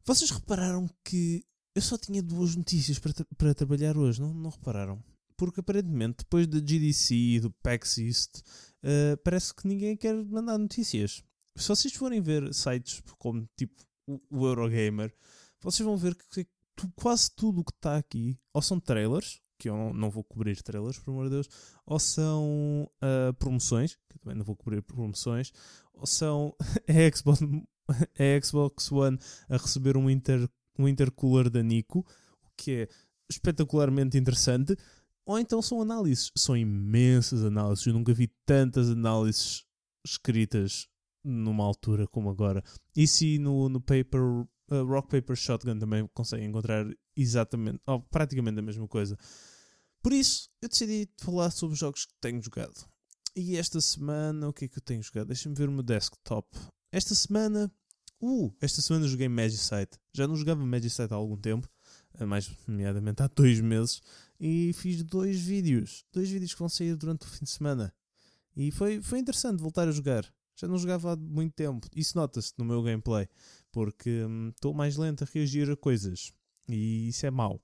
Vocês 0.05 0.31
repararam 0.31 0.89
que 1.03 1.45
eu 1.75 1.81
só 1.81 1.97
tinha 1.97 2.21
duas 2.21 2.55
notícias 2.55 2.99
para, 2.99 3.13
tra 3.13 3.25
para 3.37 3.53
trabalhar 3.53 3.97
hoje, 3.97 4.21
não, 4.21 4.33
não 4.33 4.49
repararam? 4.49 5.03
Porque 5.37 5.59
aparentemente, 5.61 6.17
depois 6.19 6.47
da 6.47 6.59
GDC 6.59 7.15
e 7.15 7.39
do 7.39 7.51
PAX 7.51 7.97
East, 7.97 8.39
uh, 8.83 9.17
parece 9.23 9.53
que 9.53 9.67
ninguém 9.67 9.95
quer 9.95 10.13
mandar 10.25 10.57
notícias. 10.57 11.23
Se 11.55 11.67
vocês 11.67 11.93
forem 11.93 12.21
ver 12.21 12.53
sites 12.53 13.01
como 13.17 13.47
tipo 13.55 13.81
o 14.07 14.45
Eurogamer, 14.45 15.13
vocês 15.61 15.85
vão 15.85 15.95
ver 15.95 16.15
que 16.15 16.47
quase 16.95 17.31
tudo 17.31 17.61
o 17.61 17.63
que 17.63 17.71
está 17.71 17.97
aqui, 17.97 18.37
ou 18.53 18.61
são 18.61 18.79
trailers, 18.79 19.41
que 19.59 19.69
eu 19.69 19.75
não, 19.75 19.93
não, 19.93 20.09
vou 20.09 20.23
cobrir 20.23 20.61
trailers, 20.63 20.97
por 20.97 21.11
amor 21.11 21.25
de 21.25 21.31
Deus, 21.31 21.49
ou 21.85 21.99
são 21.99 22.89
uh, 23.03 23.33
promoções, 23.33 23.95
que 24.09 24.15
eu 24.15 24.19
também 24.21 24.37
não 24.37 24.45
vou 24.45 24.55
cobrir 24.55 24.81
promoções, 24.81 25.51
ou 25.93 26.07
são 26.07 26.55
a 26.87 27.15
Xbox, 27.15 27.41
a 27.89 28.45
Xbox 28.45 28.91
One 28.91 29.19
a 29.49 29.57
receber 29.57 29.97
um, 29.97 30.09
inter, 30.09 30.49
um 30.77 30.87
intercooler 30.87 31.49
da 31.49 31.61
Nico, 31.61 31.99
o 32.41 32.49
que 32.55 32.71
é 32.71 32.87
espetacularmente 33.29 34.17
interessante, 34.17 34.75
ou 35.25 35.37
então 35.37 35.61
são 35.61 35.81
análises, 35.81 36.31
são 36.35 36.57
imensas 36.57 37.43
análises, 37.43 37.85
eu 37.85 37.93
nunca 37.93 38.13
vi 38.13 38.31
tantas 38.45 38.89
análises 38.89 39.65
escritas 40.03 40.87
numa 41.23 41.63
altura 41.63 42.07
como 42.07 42.29
agora. 42.29 42.63
E 42.95 43.05
se 43.05 43.37
no, 43.37 43.69
no 43.69 43.81
paper 43.81 44.21
uh, 44.71 44.85
Rock 44.85 45.09
Paper 45.09 45.35
Shotgun 45.35 45.77
também 45.79 46.07
consegue 46.13 46.43
encontrar 46.43 46.85
exatamente, 47.15 47.81
ou 47.85 48.01
praticamente 48.01 48.59
a 48.59 48.61
mesma 48.61 48.87
coisa. 48.87 49.17
Por 50.01 50.13
isso, 50.13 50.49
eu 50.61 50.69
decidi 50.69 51.09
falar 51.17 51.51
sobre 51.51 51.73
os 51.73 51.79
jogos 51.79 52.05
que 52.05 52.13
tenho 52.21 52.41
jogado. 52.41 52.87
E 53.35 53.57
esta 53.57 53.79
semana, 53.81 54.47
o 54.47 54.53
que 54.53 54.65
é 54.65 54.67
que 54.67 54.77
eu 54.77 54.81
tenho 54.81 55.03
jogado? 55.03 55.27
Deixa-me 55.27 55.55
ver 55.55 55.69
o 55.69 55.71
meu 55.71 55.83
desktop. 55.83 56.47
Esta 56.91 57.13
semana, 57.13 57.71
uh, 58.21 58.55
esta 58.61 58.81
semana 58.81 59.07
joguei 59.07 59.27
Magicite. 59.27 59.99
Já 60.13 60.27
não 60.27 60.35
jogava 60.35 60.65
Magicite 60.65 61.13
há 61.13 61.17
algum 61.17 61.37
tempo, 61.37 61.69
mais 62.25 62.49
nomeadamente 62.67 63.21
há 63.21 63.27
dois 63.27 63.59
meses, 63.59 64.01
e 64.39 64.73
fiz 64.73 65.03
dois 65.03 65.39
vídeos. 65.39 66.05
Dois 66.11 66.29
vídeos 66.29 66.53
que 66.53 66.59
vão 66.59 66.69
sair 66.69 66.95
durante 66.95 67.25
o 67.25 67.29
fim 67.29 67.43
de 67.43 67.51
semana. 67.51 67.93
E 68.55 68.71
foi, 68.71 69.01
foi 69.01 69.19
interessante 69.19 69.61
voltar 69.61 69.87
a 69.87 69.91
jogar. 69.91 70.25
Já 70.55 70.67
não 70.67 70.77
jogava 70.77 71.13
há 71.13 71.15
muito 71.15 71.53
tempo. 71.53 71.87
Isso 71.95 72.17
nota-se 72.17 72.53
no 72.57 72.65
meu 72.65 72.83
gameplay 72.83 73.29
porque 73.71 74.25
estou 74.55 74.73
hum, 74.73 74.77
mais 74.77 74.97
lento 74.97 75.23
a 75.23 75.27
reagir 75.31 75.69
a 75.69 75.75
coisas 75.75 76.33
e 76.67 77.09
isso 77.09 77.25
é 77.25 77.31
mau. 77.31 77.61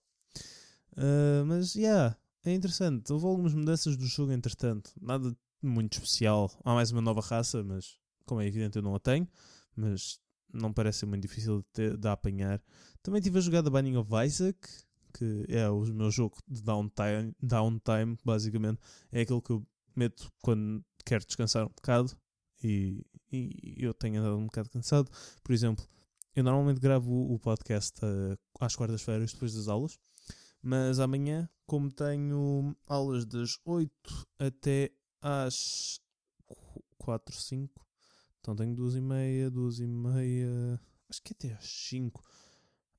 Uh, 0.93 1.45
mas, 1.45 1.75
yeah, 1.75 2.17
é 2.43 2.53
interessante. 2.53 3.11
Houve 3.11 3.25
algumas 3.25 3.53
mudanças 3.53 3.97
do 3.97 4.05
jogo 4.05 4.31
entretanto, 4.31 4.91
nada 5.01 5.35
muito 5.61 5.93
especial. 5.93 6.51
Há 6.63 6.73
mais 6.73 6.91
uma 6.91 7.01
nova 7.01 7.21
raça, 7.21 7.63
mas 7.63 7.97
como 8.25 8.41
é 8.41 8.47
evidente 8.47 8.77
eu 8.77 8.81
não 8.81 8.95
a 8.95 8.99
tenho, 8.99 9.27
mas 9.75 10.19
não 10.53 10.71
parece 10.71 11.05
muito 11.05 11.21
difícil 11.23 11.59
de, 11.59 11.65
ter, 11.73 11.97
de 11.97 12.07
apanhar. 12.07 12.61
Também 13.03 13.21
tive 13.21 13.37
a 13.37 13.41
jogar 13.41 13.63
The 13.63 13.69
Binding 13.69 13.97
of 13.97 14.09
Isaac, 14.25 14.57
que 15.13 15.45
é 15.49 15.69
o 15.69 15.81
meu 15.85 16.11
jogo 16.11 16.37
de 16.47 16.61
downtime, 16.61 17.33
downtime, 17.41 18.17
basicamente. 18.23 18.79
É 19.11 19.21
aquele 19.21 19.41
que 19.41 19.51
eu 19.51 19.65
meto 19.95 20.31
quando 20.41 20.83
quero 21.05 21.25
descansar 21.25 21.65
um 21.65 21.69
bocado 21.69 22.11
e, 22.63 23.05
e 23.31 23.75
eu 23.77 23.93
tenho 23.93 24.19
andado 24.19 24.37
um 24.37 24.45
bocado 24.45 24.69
cansado. 24.69 25.09
Por 25.43 25.53
exemplo, 25.53 25.85
eu 26.35 26.43
normalmente 26.43 26.81
gravo 26.81 27.33
o 27.33 27.39
podcast 27.39 27.97
uh, 28.03 28.37
às 28.59 28.75
quartas-feiras 28.75 29.31
depois 29.31 29.53
das 29.53 29.69
aulas, 29.69 29.97
mas 30.61 30.99
amanhã, 30.99 31.49
como 31.65 31.89
tenho 31.89 32.75
aulas 32.87 33.25
das 33.25 33.57
8 33.63 33.91
até 34.37 34.91
às 35.21 36.01
4, 36.97 37.33
5, 37.33 37.87
então 38.41 38.53
tenho 38.53 38.75
2 38.75 38.95
e 38.95 39.01
meia, 39.01 39.49
2 39.49 39.79
e 39.79 39.87
meia, 39.87 40.79
acho 41.09 41.21
que 41.21 41.31
é 41.31 41.35
até 41.35 41.57
às 41.57 41.69
5, 41.69 42.21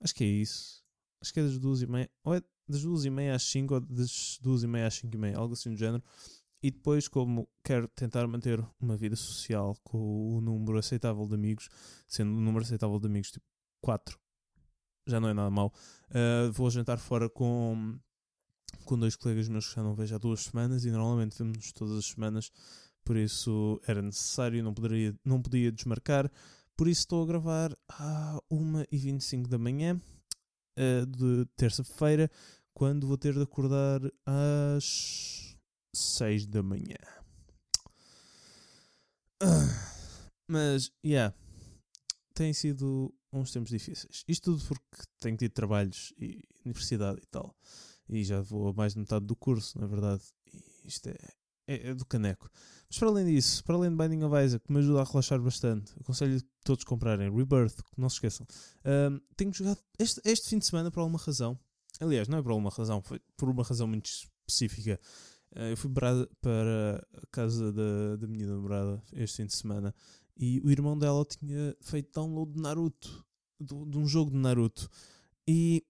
acho 0.00 0.14
que 0.14 0.24
é 0.24 0.28
isso, 0.28 0.82
acho 1.20 1.34
que 1.34 1.40
é 1.40 1.42
das 1.42 1.58
2 1.58 1.82
e 1.82 1.86
meia, 1.86 2.10
ou 2.24 2.34
é 2.34 2.42
das 2.66 2.82
2 2.82 3.04
e 3.04 3.10
meia 3.10 3.34
às 3.34 3.42
5 3.42 3.74
ou 3.74 3.80
das 3.80 4.38
2 4.40 4.62
e 4.62 4.66
meia 4.66 4.86
às 4.86 4.94
5 4.94 5.14
e 5.14 5.18
meia, 5.18 5.36
algo 5.36 5.52
assim 5.52 5.70
do 5.70 5.76
género. 5.76 6.02
E 6.66 6.70
depois, 6.72 7.06
como 7.06 7.48
quero 7.62 7.86
tentar 7.86 8.26
manter 8.26 8.60
uma 8.80 8.96
vida 8.96 9.14
social 9.14 9.76
com 9.84 10.36
o 10.36 10.40
número 10.40 10.76
aceitável 10.78 11.24
de 11.24 11.36
amigos, 11.36 11.68
sendo 12.08 12.32
o 12.32 12.40
número 12.40 12.64
aceitável 12.64 12.98
de 12.98 13.06
amigos 13.06 13.30
tipo 13.30 13.46
4, 13.82 14.18
já 15.06 15.20
não 15.20 15.28
é 15.28 15.32
nada 15.32 15.48
mal, 15.48 15.72
uh, 16.10 16.50
vou 16.50 16.68
jantar 16.68 16.98
fora 16.98 17.30
com, 17.30 17.96
com 18.84 18.98
dois 18.98 19.14
colegas 19.14 19.46
meus 19.48 19.68
que 19.68 19.76
já 19.76 19.82
não 19.84 19.94
vejo 19.94 20.16
há 20.16 20.18
duas 20.18 20.40
semanas 20.40 20.84
e 20.84 20.90
normalmente 20.90 21.38
vemos 21.38 21.70
todas 21.70 21.98
as 21.98 22.06
semanas, 22.06 22.50
por 23.04 23.16
isso 23.16 23.80
era 23.86 24.02
necessário, 24.02 24.60
não, 24.64 24.74
poderia, 24.74 25.14
não 25.24 25.40
podia 25.40 25.70
desmarcar. 25.70 26.28
Por 26.76 26.88
isso 26.88 27.02
estou 27.02 27.22
a 27.22 27.26
gravar 27.28 27.72
à 27.88 28.40
1h25 28.50 29.46
da 29.46 29.56
manhã 29.56 30.00
uh, 30.76 31.06
de 31.06 31.46
terça-feira, 31.56 32.28
quando 32.74 33.06
vou 33.06 33.16
ter 33.16 33.34
de 33.34 33.42
acordar 33.42 34.00
às 34.26 35.45
6 35.96 36.46
da 36.46 36.62
manhã. 36.62 36.96
Mas, 40.48 40.92
yeah, 41.04 41.34
tem 42.34 42.52
sido 42.52 43.12
uns 43.32 43.50
tempos 43.50 43.70
difíceis. 43.70 44.24
Isto 44.28 44.52
tudo 44.52 44.64
porque 44.68 45.04
tenho 45.20 45.36
tido 45.36 45.52
trabalhos 45.52 46.12
e 46.18 46.42
universidade 46.64 47.18
e 47.22 47.26
tal. 47.26 47.56
E 48.08 48.22
já 48.24 48.40
vou 48.40 48.68
a 48.68 48.72
mais 48.72 48.92
de 48.92 49.00
metade 49.00 49.26
do 49.26 49.34
curso, 49.34 49.78
na 49.80 49.86
verdade. 49.86 50.22
E 50.52 50.62
isto 50.88 51.08
é, 51.08 51.16
é, 51.66 51.88
é, 51.88 51.94
do 51.94 52.06
caneco. 52.06 52.48
Mas 52.88 52.98
para 52.98 53.08
além 53.08 53.26
disso, 53.26 53.64
para 53.64 53.74
além 53.74 53.90
de 53.90 53.96
Binding 53.96 54.22
of 54.22 54.36
Isaac, 54.36 54.64
que 54.64 54.72
me 54.72 54.78
ajuda 54.78 55.00
a 55.00 55.04
relaxar 55.04 55.40
bastante, 55.40 55.92
aconselho 56.00 56.40
todos 56.64 56.84
comprarem 56.84 57.34
Rebirth, 57.34 57.82
não 57.96 58.08
se 58.08 58.16
esqueçam. 58.16 58.46
Um, 58.84 59.20
tenho 59.36 59.52
jogado 59.52 59.78
este, 59.98 60.20
este 60.24 60.48
fim 60.48 60.58
de 60.58 60.66
semana 60.66 60.90
por 60.90 61.00
alguma 61.00 61.18
razão. 61.18 61.58
Aliás, 62.00 62.28
não 62.28 62.38
é 62.38 62.42
por 62.42 62.50
alguma 62.50 62.70
razão, 62.70 63.02
foi 63.02 63.20
por 63.36 63.48
uma 63.48 63.64
razão 63.64 63.88
muito 63.88 64.06
específica. 64.06 65.00
Uh, 65.56 65.70
eu 65.70 65.76
fui 65.76 65.90
para, 65.90 66.28
a 67.14 67.26
casa 67.32 67.72
da, 67.72 68.16
da 68.16 68.26
minha 68.26 68.46
namorada 68.46 69.02
este 69.14 69.38
fim 69.38 69.46
de 69.46 69.56
semana 69.56 69.94
e 70.36 70.60
o 70.60 70.70
irmão 70.70 70.98
dela 70.98 71.24
tinha 71.24 71.74
feito 71.80 72.12
download 72.12 72.52
de 72.52 72.60
Naruto, 72.60 73.24
de, 73.58 73.74
de 73.86 73.98
um 73.98 74.06
jogo 74.06 74.30
de 74.30 74.36
Naruto. 74.36 74.88
E 75.48 75.82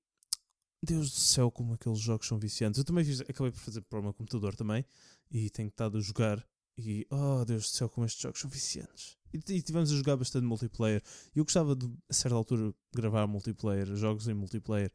Deus 0.80 1.11
do 1.11 1.18
céu, 1.18 1.50
como 1.50 1.75
aqueles 1.75 1.99
jogos 1.99 2.28
são 2.28 2.38
viciantes. 2.38 2.78
Eu 2.78 2.85
também 2.85 3.04
fiz, 3.04 3.20
acabei 3.23 3.50
por 3.50 3.58
fazer 3.58 3.80
para 3.82 3.99
o 3.99 4.02
meu 4.02 4.14
computador 4.14 4.54
também 4.54 4.85
e 5.30 5.50
tenho 5.50 5.68
estado 5.68 5.99
a 5.99 6.00
jogar. 6.00 6.46
E 6.78 7.06
oh 7.11 7.44
Deus 7.44 7.64
do 7.64 7.70
céu, 7.70 7.88
como 7.88 8.06
estes 8.06 8.23
jogos 8.23 8.38
são 8.38 8.49
viciantes. 8.49 9.16
E, 9.32 9.38
e 9.52 9.62
tivemos 9.62 9.90
a 9.90 9.96
jogar 9.96 10.16
bastante 10.16 10.44
multiplayer. 10.44 11.02
E 11.35 11.38
eu 11.40 11.44
gostava 11.44 11.75
de, 11.75 11.90
a 12.08 12.12
certa 12.12 12.37
altura, 12.37 12.73
gravar 12.94 13.26
multiplayer, 13.26 13.96
jogos 13.96 14.28
em 14.28 14.35
multiplayer, 14.35 14.92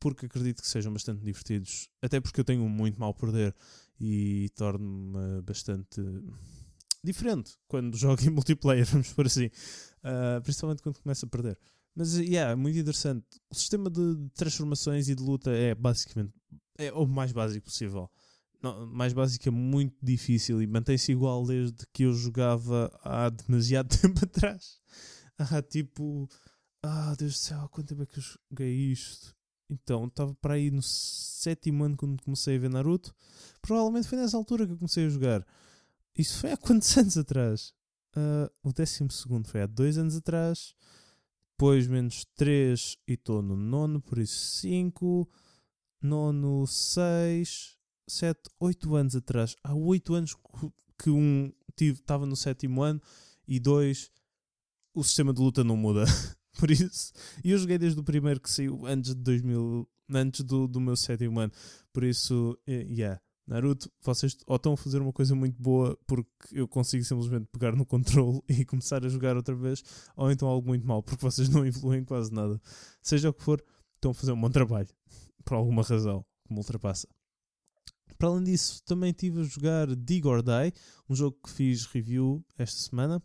porque 0.00 0.26
acredito 0.26 0.62
que 0.62 0.68
sejam 0.68 0.92
bastante 0.92 1.22
divertidos. 1.22 1.90
Até 2.00 2.20
porque 2.20 2.40
eu 2.40 2.44
tenho 2.44 2.66
muito 2.68 2.98
mal 2.98 3.12
perder 3.12 3.54
e 4.00 4.48
torno-me 4.54 5.42
bastante 5.42 6.00
diferente 7.02 7.56
quando 7.66 7.96
jogo 7.98 8.22
em 8.22 8.30
multiplayer, 8.30 8.86
vamos 8.86 9.12
por 9.12 9.26
assim. 9.26 9.46
Uh, 9.46 10.40
principalmente 10.42 10.82
quando 10.82 11.00
começo 11.00 11.24
a 11.24 11.28
perder. 11.28 11.58
Mas, 11.94 12.16
yeah, 12.16 12.54
muito 12.54 12.78
interessante. 12.78 13.26
O 13.50 13.54
sistema 13.54 13.90
de 13.90 14.30
transformações 14.34 15.08
e 15.08 15.14
de 15.14 15.22
luta 15.22 15.50
é 15.50 15.74
basicamente 15.74 16.32
é 16.78 16.92
o 16.92 17.06
mais 17.06 17.32
básico 17.32 17.66
possível. 17.66 18.08
Não, 18.62 18.86
mais 18.86 19.12
básico 19.12 19.48
é 19.48 19.50
muito 19.50 19.96
difícil 20.02 20.62
e 20.62 20.66
mantém-se 20.66 21.12
igual 21.12 21.44
desde 21.44 21.84
que 21.92 22.04
eu 22.04 22.12
jogava 22.12 22.90
há 23.02 23.28
demasiado 23.28 23.88
tempo 23.98 24.24
atrás. 24.24 24.80
Há 25.36 25.62
tipo. 25.62 26.28
Ah, 26.82 27.14
Deus 27.18 27.32
do 27.34 27.38
céu, 27.38 27.68
quanto 27.70 27.88
tempo 27.88 28.02
é 28.02 28.06
que 28.06 28.18
eu 28.18 28.22
joguei 28.22 28.92
isto? 28.92 29.36
Então, 29.70 30.06
estava 30.06 30.34
para 30.34 30.54
aí 30.54 30.70
no 30.70 30.82
sétimo 30.82 31.84
ano 31.84 31.96
quando 31.96 32.22
comecei 32.22 32.56
a 32.56 32.58
ver 32.58 32.70
Naruto. 32.70 33.14
Provavelmente 33.60 34.08
foi 34.08 34.18
nessa 34.18 34.36
altura 34.36 34.66
que 34.66 34.72
eu 34.72 34.78
comecei 34.78 35.06
a 35.06 35.10
jogar. 35.10 35.46
Isso 36.16 36.38
foi 36.38 36.52
há 36.52 36.56
quantos 36.58 36.96
anos 36.96 37.16
atrás? 37.18 37.74
Uh, 38.16 38.50
o 38.62 38.72
décimo 38.72 39.10
segundo 39.10 39.46
foi 39.46 39.62
há 39.62 39.66
dois 39.66 39.98
anos 39.98 40.16
atrás. 40.16 40.74
Depois 41.52 41.86
menos 41.88 42.24
3 42.36 42.96
e 43.06 43.14
estou 43.14 43.42
no 43.42 43.56
nono, 43.56 44.00
por 44.00 44.18
isso 44.18 44.58
5. 44.60 45.28
Nono, 46.00 46.64
6, 46.66 47.76
7, 48.06 48.40
8 48.60 48.94
anos 48.94 49.16
atrás. 49.16 49.56
Há 49.64 49.74
8 49.74 50.14
anos 50.14 50.36
que 50.96 51.10
um 51.10 51.52
estava 51.76 52.26
no 52.26 52.36
sétimo 52.36 52.82
ano 52.82 53.00
e 53.46 53.60
dois 53.60 54.10
o 54.92 55.04
sistema 55.04 55.32
de 55.32 55.40
luta 55.40 55.62
não 55.62 55.76
muda. 55.76 56.04
por 56.58 56.70
isso, 56.72 57.12
e 57.44 57.52
eu 57.52 57.58
joguei 57.58 57.78
desde 57.78 58.00
o 58.00 58.04
primeiro 58.04 58.40
que 58.40 58.50
saiu 58.50 58.84
antes 58.84 59.14
de 59.14 59.22
2000, 59.22 59.88
antes 60.12 60.42
do, 60.42 60.66
do 60.66 60.80
meu 60.80 60.96
sétimo 60.96 61.38
ano. 61.38 61.52
Por 61.92 62.02
isso, 62.02 62.58
yeah. 62.66 63.20
Naruto, 63.46 63.90
vocês 64.02 64.36
ou 64.46 64.56
estão 64.56 64.74
a 64.74 64.76
fazer 64.76 65.00
uma 65.00 65.12
coisa 65.12 65.34
muito 65.34 65.60
boa 65.60 65.98
porque 66.06 66.30
eu 66.52 66.68
consigo 66.68 67.02
simplesmente 67.02 67.46
pegar 67.46 67.74
no 67.74 67.86
controle 67.86 68.42
e 68.50 68.62
começar 68.62 69.06
a 69.06 69.08
jogar 69.08 69.36
outra 69.36 69.54
vez, 69.54 69.82
ou 70.14 70.30
então 70.30 70.46
algo 70.46 70.68
muito 70.68 70.86
mal 70.86 71.02
porque 71.02 71.24
vocês 71.24 71.48
não 71.48 71.64
evoluem 71.66 72.04
quase 72.04 72.30
nada. 72.30 72.60
Seja 73.00 73.30
o 73.30 73.32
que 73.32 73.42
for, 73.42 73.64
estão 73.94 74.10
a 74.10 74.14
fazer 74.14 74.32
um 74.32 74.40
bom 74.40 74.50
trabalho, 74.50 74.88
por 75.46 75.54
alguma 75.54 75.82
razão, 75.82 76.26
que 76.44 76.52
me 76.52 76.58
ultrapassa. 76.58 77.08
Para 78.18 78.28
além 78.28 78.44
disso, 78.44 78.82
também 78.84 79.12
estive 79.12 79.40
a 79.40 79.44
jogar 79.44 79.86
Dig 79.94 80.26
or 80.26 80.42
Die, 80.42 80.74
um 81.08 81.14
jogo 81.14 81.38
que 81.42 81.50
fiz 81.50 81.86
review 81.86 82.44
esta 82.58 82.78
semana. 82.78 83.22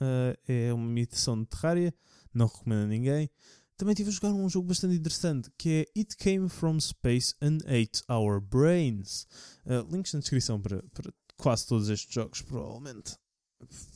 Uh, 0.00 0.36
é 0.48 0.72
uma 0.74 0.90
imitação 0.90 1.40
de 1.40 1.46
Terraria, 1.46 1.94
não 2.34 2.46
recomendo 2.46 2.84
a 2.84 2.86
ninguém. 2.86 3.30
Também 3.76 3.92
estive 3.92 4.10
a 4.10 4.12
jogar 4.12 4.32
um 4.32 4.48
jogo 4.48 4.68
bastante 4.68 4.94
interessante 4.94 5.50
que 5.58 5.86
é 5.94 5.98
It 5.98 6.16
Came 6.16 6.48
From 6.48 6.78
Space 6.78 7.34
and 7.40 7.58
Ate 7.66 8.02
Our 8.08 8.40
Brains. 8.40 9.26
Uh, 9.66 9.90
links 9.90 10.12
na 10.12 10.20
descrição 10.20 10.60
para, 10.60 10.82
para 10.94 11.12
quase 11.36 11.66
todos 11.66 11.88
estes 11.88 12.12
jogos, 12.12 12.42
provavelmente. 12.42 13.16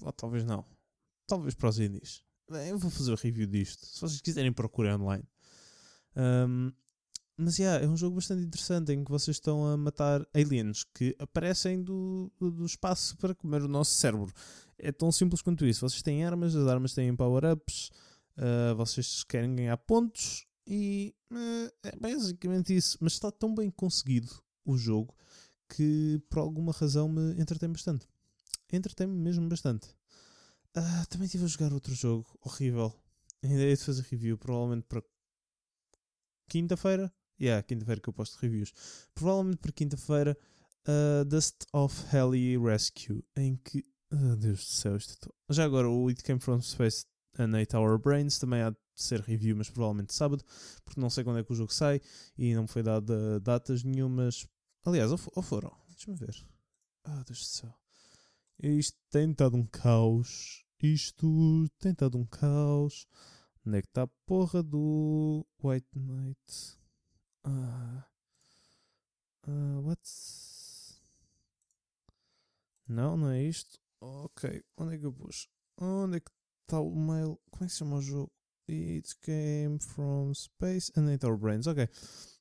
Ou 0.02 0.12
talvez 0.12 0.44
não. 0.44 0.64
Talvez 1.26 1.54
para 1.54 1.68
os 1.68 1.78
indies. 1.78 2.22
Bem, 2.50 2.68
eu 2.68 2.78
vou 2.78 2.90
fazer 2.90 3.12
o 3.12 3.16
review 3.16 3.46
disto. 3.46 3.84
Se 3.84 4.00
vocês 4.00 4.20
quiserem 4.20 4.52
procurar 4.52 5.00
online. 5.00 5.24
Um, 6.16 6.72
mas 7.36 7.58
yeah, 7.58 7.84
é 7.84 7.88
um 7.88 7.96
jogo 7.96 8.16
bastante 8.16 8.42
interessante 8.42 8.92
em 8.92 9.04
que 9.04 9.10
vocês 9.10 9.36
estão 9.36 9.66
a 9.66 9.76
matar 9.76 10.26
aliens 10.32 10.84
que 10.94 11.14
aparecem 11.18 11.82
do, 11.82 12.32
do 12.40 12.64
espaço 12.64 13.16
para 13.18 13.34
comer 13.34 13.62
o 13.62 13.68
nosso 13.68 13.92
cérebro. 13.92 14.32
É 14.78 14.90
tão 14.90 15.12
simples 15.12 15.42
quanto 15.42 15.66
isso. 15.66 15.88
Vocês 15.88 16.02
têm 16.02 16.24
armas, 16.24 16.56
as 16.56 16.66
armas 16.66 16.94
têm 16.94 17.14
power-ups. 17.14 17.90
Uh, 18.36 18.74
vocês 18.76 19.24
querem 19.24 19.54
ganhar 19.56 19.76
pontos 19.78 20.46
e 20.66 21.14
uh, 21.32 21.72
é 21.82 21.96
basicamente 21.96 22.76
isso. 22.76 22.98
Mas 23.00 23.14
está 23.14 23.30
tão 23.30 23.54
bem 23.54 23.70
conseguido 23.70 24.28
o 24.64 24.76
jogo 24.76 25.16
que 25.68 26.20
por 26.28 26.40
alguma 26.40 26.72
razão 26.72 27.08
me 27.08 27.40
entretém 27.40 27.70
bastante. 27.70 28.06
Entretém-me 28.72 29.14
mesmo 29.14 29.48
bastante. 29.48 29.88
Uh, 30.76 31.06
também 31.08 31.26
estive 31.26 31.44
a 31.44 31.48
jogar 31.48 31.72
outro 31.72 31.94
jogo 31.94 32.26
horrível. 32.40 32.92
Ainda 33.42 33.74
de 33.74 33.76
fazer 33.76 34.02
review, 34.10 34.36
provavelmente 34.36 34.86
para 34.86 35.02
quinta-feira. 36.48 37.12
Yeah, 37.40 37.62
quinta-feira 37.62 38.00
que 38.00 38.08
eu 38.08 38.12
posto 38.12 38.38
reviews. 38.40 38.72
Provavelmente 39.14 39.58
para 39.58 39.72
quinta-feira, 39.72 40.36
uh, 40.88 41.24
Dust 41.24 41.64
of 41.72 42.14
Heli 42.14 42.58
Rescue, 42.58 43.24
em 43.36 43.56
que. 43.56 43.84
Oh, 44.12 44.36
Deus 44.36 44.60
do 44.60 44.70
céu, 44.70 44.96
isto 44.96 45.34
é 45.48 45.52
já 45.52 45.64
agora 45.64 45.88
o 45.90 46.08
It 46.08 46.22
Came 46.22 46.38
From 46.38 46.60
Space 46.62 47.04
a 47.38 47.46
Night 47.46 47.74
Hour 47.76 47.98
Brains 47.98 48.38
também 48.38 48.62
há 48.62 48.70
de 48.70 48.76
ser 48.94 49.20
review, 49.20 49.56
mas 49.56 49.68
provavelmente 49.68 50.14
sábado, 50.14 50.44
porque 50.84 51.00
não 51.00 51.10
sei 51.10 51.22
quando 51.24 51.38
é 51.38 51.44
que 51.44 51.52
o 51.52 51.56
jogo 51.56 51.72
sai 51.72 52.00
e 52.36 52.54
não 52.54 52.62
me 52.62 52.68
foi 52.68 52.82
dado 52.82 53.40
datas 53.40 53.82
nenhumas. 53.82 54.46
Aliás, 54.84 55.12
ou, 55.12 55.18
ou 55.34 55.42
foram? 55.42 55.72
Deixa-me 55.88 56.16
ver. 56.16 56.34
Ah, 57.04 57.22
Deus 57.26 57.40
do 57.40 57.44
céu. 57.44 57.74
Isto 58.62 58.98
tem 59.10 59.30
estado 59.30 59.56
um 59.56 59.66
caos. 59.66 60.64
Isto 60.82 61.68
tem 61.78 61.92
estado 61.92 62.18
um 62.18 62.24
caos. 62.24 63.06
Onde 63.66 63.78
é 63.78 63.82
que 63.82 63.88
está 63.88 64.02
a 64.02 64.10
porra 64.24 64.62
do 64.62 65.46
White 65.62 65.98
Knight? 65.98 66.78
Ah. 67.44 68.06
Uh, 69.46 69.80
what? 69.82 70.00
Não, 72.88 73.16
não 73.16 73.30
é 73.30 73.42
isto. 73.42 73.80
Ok, 74.00 74.62
onde 74.76 74.94
é 74.94 74.98
que 74.98 75.06
eu 75.06 75.12
pus? 75.12 75.48
Onde 75.76 76.18
é 76.18 76.20
que 76.20 76.30
está 76.66 76.80
o 76.80 76.94
mail. 76.94 77.38
Como 77.50 77.64
é 77.64 77.66
que 77.66 77.72
se 77.72 77.78
chama 77.78 77.96
o 77.96 78.02
jogo? 78.02 78.30
It 78.68 79.14
came 79.22 79.78
from 79.78 80.34
space 80.34 80.92
and 80.96 81.08
ate 81.08 81.24
our 81.24 81.36
brains. 81.36 81.66
Ok. 81.66 81.88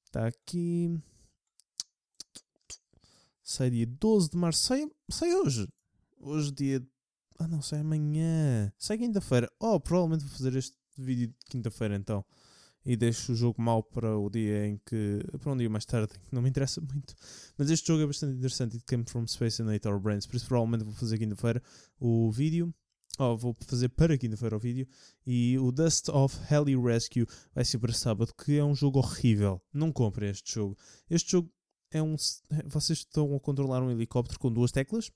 Está 0.03 0.25
aqui. 0.27 0.99
Sai 3.43 3.69
dia 3.69 3.85
12 3.85 4.31
de 4.31 4.37
março. 4.37 4.63
Sai, 4.63 4.87
sai 5.09 5.33
hoje. 5.35 5.67
Hoje 6.19 6.51
dia. 6.51 6.87
Ah 7.37 7.47
não, 7.47 7.61
sai 7.61 7.79
amanhã. 7.79 8.73
Sai 8.77 8.97
quinta-feira. 8.97 9.51
Oh, 9.59 9.79
provavelmente 9.79 10.23
vou 10.23 10.35
fazer 10.35 10.55
este 10.55 10.75
vídeo 10.97 11.27
de 11.27 11.35
quinta-feira 11.47 11.95
então. 11.95 12.25
E 12.83 12.95
deixo 12.95 13.33
o 13.33 13.35
jogo 13.35 13.61
mau 13.61 13.83
para 13.83 14.17
o 14.17 14.29
dia 14.29 14.67
em 14.67 14.79
que. 14.85 15.19
para 15.39 15.51
um 15.51 15.57
dia 15.57 15.69
mais 15.69 15.85
tarde, 15.85 16.13
que 16.13 16.33
não 16.33 16.41
me 16.41 16.49
interessa 16.49 16.81
muito. 16.81 17.13
Mas 17.57 17.69
este 17.69 17.87
jogo 17.87 18.01
é 18.03 18.07
bastante 18.07 18.35
interessante. 18.37 18.77
It 18.77 18.85
came 18.85 19.03
from 19.07 19.27
space 19.27 19.61
and 19.61 19.69
ate 19.69 19.87
our 19.87 19.99
brains. 19.99 20.25
Por 20.25 20.35
isso, 20.35 20.47
provavelmente 20.47 20.83
vou 20.83 20.93
fazer 20.93 21.19
quinta-feira 21.19 21.61
o 21.99 22.31
vídeo 22.31 22.73
oh, 23.19 23.37
vou 23.37 23.55
fazer 23.67 23.89
para 23.89 24.17
quinta-feira 24.17 24.55
o 24.55 24.59
vídeo. 24.59 24.87
E 25.25 25.57
o 25.59 25.71
Dust 25.71 26.09
of 26.09 26.37
Heli 26.51 26.75
Rescue 26.75 27.27
vai 27.53 27.65
ser 27.65 27.79
para 27.79 27.93
sábado, 27.93 28.33
que 28.33 28.57
é 28.57 28.63
um 28.63 28.75
jogo 28.75 28.99
horrível. 28.99 29.61
Não 29.73 29.91
comprem 29.91 30.29
este 30.29 30.53
jogo. 30.53 30.77
Este 31.09 31.31
jogo 31.31 31.51
é 31.91 32.01
um. 32.01 32.15
Vocês 32.65 32.99
estão 32.99 33.35
a 33.35 33.39
controlar 33.39 33.81
um 33.81 33.91
helicóptero 33.91 34.39
com 34.39 34.51
duas 34.51 34.71
teclas 34.71 35.11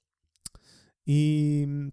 e 1.06 1.92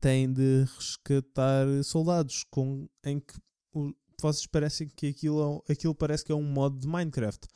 têm 0.00 0.32
de 0.32 0.64
resgatar 0.64 1.66
soldados 1.84 2.44
com, 2.50 2.88
em 3.04 3.20
que 3.20 3.34
o, 3.72 3.92
vocês 4.20 4.46
parecem 4.46 4.88
que 4.88 5.08
aquilo, 5.08 5.62
é 5.68 5.72
aquilo 5.72 5.94
parece 5.94 6.24
que 6.24 6.32
é 6.32 6.34
um 6.34 6.42
modo 6.42 6.78
de 6.78 6.88
Minecraft. 6.88 7.46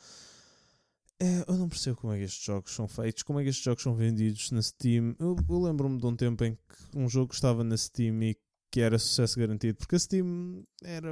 É, 1.23 1.45
eu 1.47 1.55
não 1.55 1.69
percebo 1.69 1.97
como 1.97 2.13
é 2.13 2.17
que 2.17 2.23
estes 2.23 2.43
jogos 2.43 2.71
são 2.71 2.87
feitos, 2.87 3.21
como 3.21 3.39
é 3.39 3.43
que 3.43 3.49
estes 3.49 3.63
jogos 3.63 3.83
são 3.83 3.93
vendidos 3.93 4.49
na 4.49 4.59
Steam. 4.59 5.15
Eu, 5.19 5.35
eu 5.47 5.59
lembro-me 5.59 5.99
de 5.99 6.05
um 6.07 6.15
tempo 6.15 6.43
em 6.43 6.55
que 6.55 6.97
um 6.97 7.07
jogo 7.07 7.31
estava 7.31 7.63
na 7.63 7.77
Steam 7.77 8.23
e 8.23 8.35
que 8.71 8.81
era 8.81 8.97
sucesso 8.97 9.37
garantido, 9.37 9.77
porque 9.77 9.95
a 9.95 9.99
Steam 9.99 10.65
era 10.83 11.11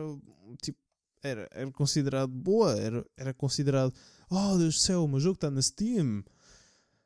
tipo. 0.64 0.80
Era, 1.22 1.48
era 1.52 1.72
considerado 1.72 2.32
boa, 2.32 2.76
era, 2.76 3.06
era 3.16 3.34
considerado 3.36 3.94
oh 4.32 4.58
Deus 4.58 4.76
do 4.76 4.80
céu, 4.80 5.04
o 5.04 5.08
meu 5.08 5.20
jogo 5.20 5.36
está 5.36 5.52
na 5.52 5.62
Steam. 5.62 6.24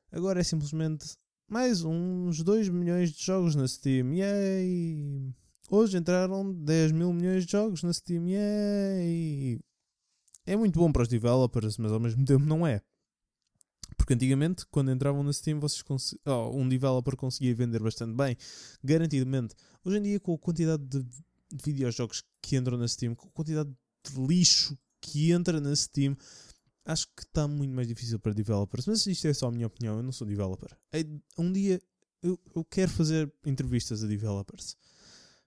Agora 0.09 0.39
é 0.39 0.43
simplesmente 0.43 1.17
mais 1.49 1.83
uns 1.83 2.41
2 2.41 2.69
milhões 2.69 3.11
de 3.11 3.21
jogos 3.21 3.53
na 3.53 3.67
Steam. 3.67 4.13
Yay! 4.13 5.35
Hoje 5.69 5.97
entraram 5.97 6.53
10 6.53 6.93
mil 6.93 7.11
milhões 7.11 7.45
de 7.45 7.51
jogos 7.51 7.83
na 7.83 7.91
Steam. 7.91 8.29
Yay! 8.29 9.59
É 10.45 10.55
muito 10.55 10.79
bom 10.79 10.89
para 10.89 11.01
os 11.01 11.09
developers, 11.09 11.77
mas 11.77 11.91
ao 11.91 11.99
mesmo 11.99 12.23
tempo 12.23 12.45
não 12.45 12.65
é. 12.65 12.81
Porque 13.97 14.13
antigamente, 14.13 14.65
quando 14.67 14.91
entravam 14.91 15.23
na 15.23 15.31
Steam, 15.31 15.59
vocês 15.59 15.83
oh, 16.25 16.57
um 16.57 16.67
developer 16.67 17.15
conseguia 17.15 17.53
vender 17.55 17.81
bastante 17.81 18.15
bem, 18.15 18.35
garantidamente. 18.83 19.55
Hoje 19.83 19.97
em 19.97 20.01
dia, 20.01 20.19
com 20.19 20.33
a 20.33 20.37
quantidade 20.37 20.83
de 20.83 21.05
videojogos 21.63 22.23
que 22.41 22.55
entram 22.55 22.77
na 22.77 22.87
Steam, 22.87 23.15
com 23.15 23.27
a 23.27 23.31
quantidade 23.31 23.69
de 23.69 24.21
lixo 24.25 24.77
que 24.99 25.31
entra 25.31 25.59
na 25.61 25.75
Steam, 25.75 26.17
acho 26.85 27.07
que 27.15 27.23
está 27.23 27.47
muito 27.47 27.73
mais 27.73 27.87
difícil 27.87 28.19
para 28.19 28.33
developers. 28.33 28.85
Mas 28.87 29.05
isto 29.05 29.27
é 29.27 29.33
só 29.33 29.47
a 29.47 29.51
minha 29.51 29.67
opinião, 29.67 29.97
eu 29.97 30.03
não 30.03 30.11
sou 30.11 30.27
developer. 30.27 30.75
Um 31.37 31.51
dia 31.51 31.81
eu, 32.21 32.39
eu 32.55 32.63
quero 32.63 32.89
fazer 32.89 33.31
entrevistas 33.45 34.03
a 34.03 34.07
developers, 34.07 34.77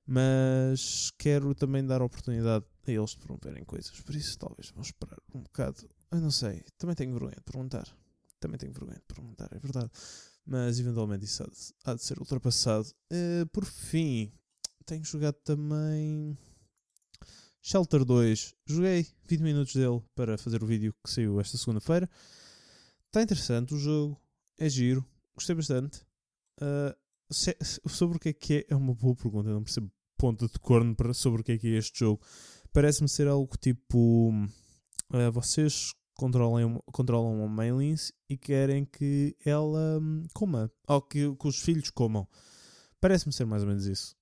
mas 0.06 1.10
quero 1.18 1.54
também 1.54 1.84
dar 1.84 2.02
oportunidade 2.02 2.64
a 2.86 2.90
eles 2.90 3.10
de 3.10 3.18
promoverem 3.18 3.64
coisas. 3.64 3.98
Por 4.00 4.14
isso, 4.14 4.38
talvez 4.38 4.70
vamos 4.70 4.88
esperar 4.88 5.18
um 5.34 5.40
bocado. 5.40 5.88
Eu 6.10 6.20
não 6.20 6.30
sei, 6.30 6.62
também 6.78 6.94
tenho 6.94 7.12
vergonha 7.12 7.36
de 7.36 7.42
perguntar. 7.42 7.88
Também 8.40 8.58
tenho 8.58 8.72
vergonha 8.72 8.98
de 8.98 9.14
perguntar, 9.14 9.48
é 9.52 9.58
verdade. 9.58 9.90
Mas 10.44 10.78
eventualmente 10.78 11.24
isso 11.24 11.42
há 11.42 11.46
de, 11.46 11.74
há 11.84 11.94
de 11.94 12.02
ser 12.02 12.18
ultrapassado. 12.18 12.88
Uh, 13.12 13.46
por 13.52 13.64
fim, 13.64 14.32
tenho 14.84 15.04
jogado 15.04 15.36
também. 15.44 16.38
Shelter 17.60 18.04
2. 18.04 18.54
Joguei 18.64 19.06
20 19.26 19.40
minutos 19.40 19.74
dele 19.74 20.00
para 20.14 20.38
fazer 20.38 20.62
o 20.62 20.66
vídeo 20.66 20.94
que 21.02 21.10
saiu 21.10 21.40
esta 21.40 21.58
segunda-feira. 21.58 22.08
Está 23.06 23.22
interessante 23.22 23.74
o 23.74 23.78
jogo. 23.78 24.20
É 24.56 24.68
giro. 24.68 25.04
Gostei 25.34 25.56
bastante. 25.56 26.00
Uh, 26.60 26.94
sobre 27.88 28.16
o 28.16 28.20
que 28.20 28.28
é 28.28 28.32
que 28.32 28.54
é, 28.54 28.66
é 28.68 28.76
uma 28.76 28.94
boa 28.94 29.16
pergunta. 29.16 29.48
Eu 29.48 29.54
não 29.54 29.64
percebo 29.64 29.90
ponta 30.16 30.46
de 30.46 30.58
corno 30.60 30.94
para, 30.94 31.12
sobre 31.12 31.40
o 31.40 31.44
que 31.44 31.52
é 31.52 31.58
que 31.58 31.66
é 31.74 31.78
este 31.78 31.98
jogo. 31.98 32.22
Parece-me 32.72 33.08
ser 33.08 33.26
algo 33.26 33.56
tipo. 33.58 34.30
Uh, 35.10 35.32
vocês 35.32 35.92
controlam, 36.16 36.82
controlam 36.92 37.36
uma 37.36 37.48
Maylins 37.48 38.12
e 38.28 38.36
querem 38.36 38.84
que 38.84 39.36
ela 39.44 39.98
um, 40.00 40.26
coma. 40.34 40.70
Ou 40.88 41.02
que, 41.02 41.34
que 41.34 41.48
os 41.48 41.60
filhos 41.60 41.90
comam. 41.90 42.26
Parece-me 43.00 43.32
ser 43.32 43.44
mais 43.44 43.62
ou 43.62 43.68
menos 43.68 43.86
isso. 43.86 44.16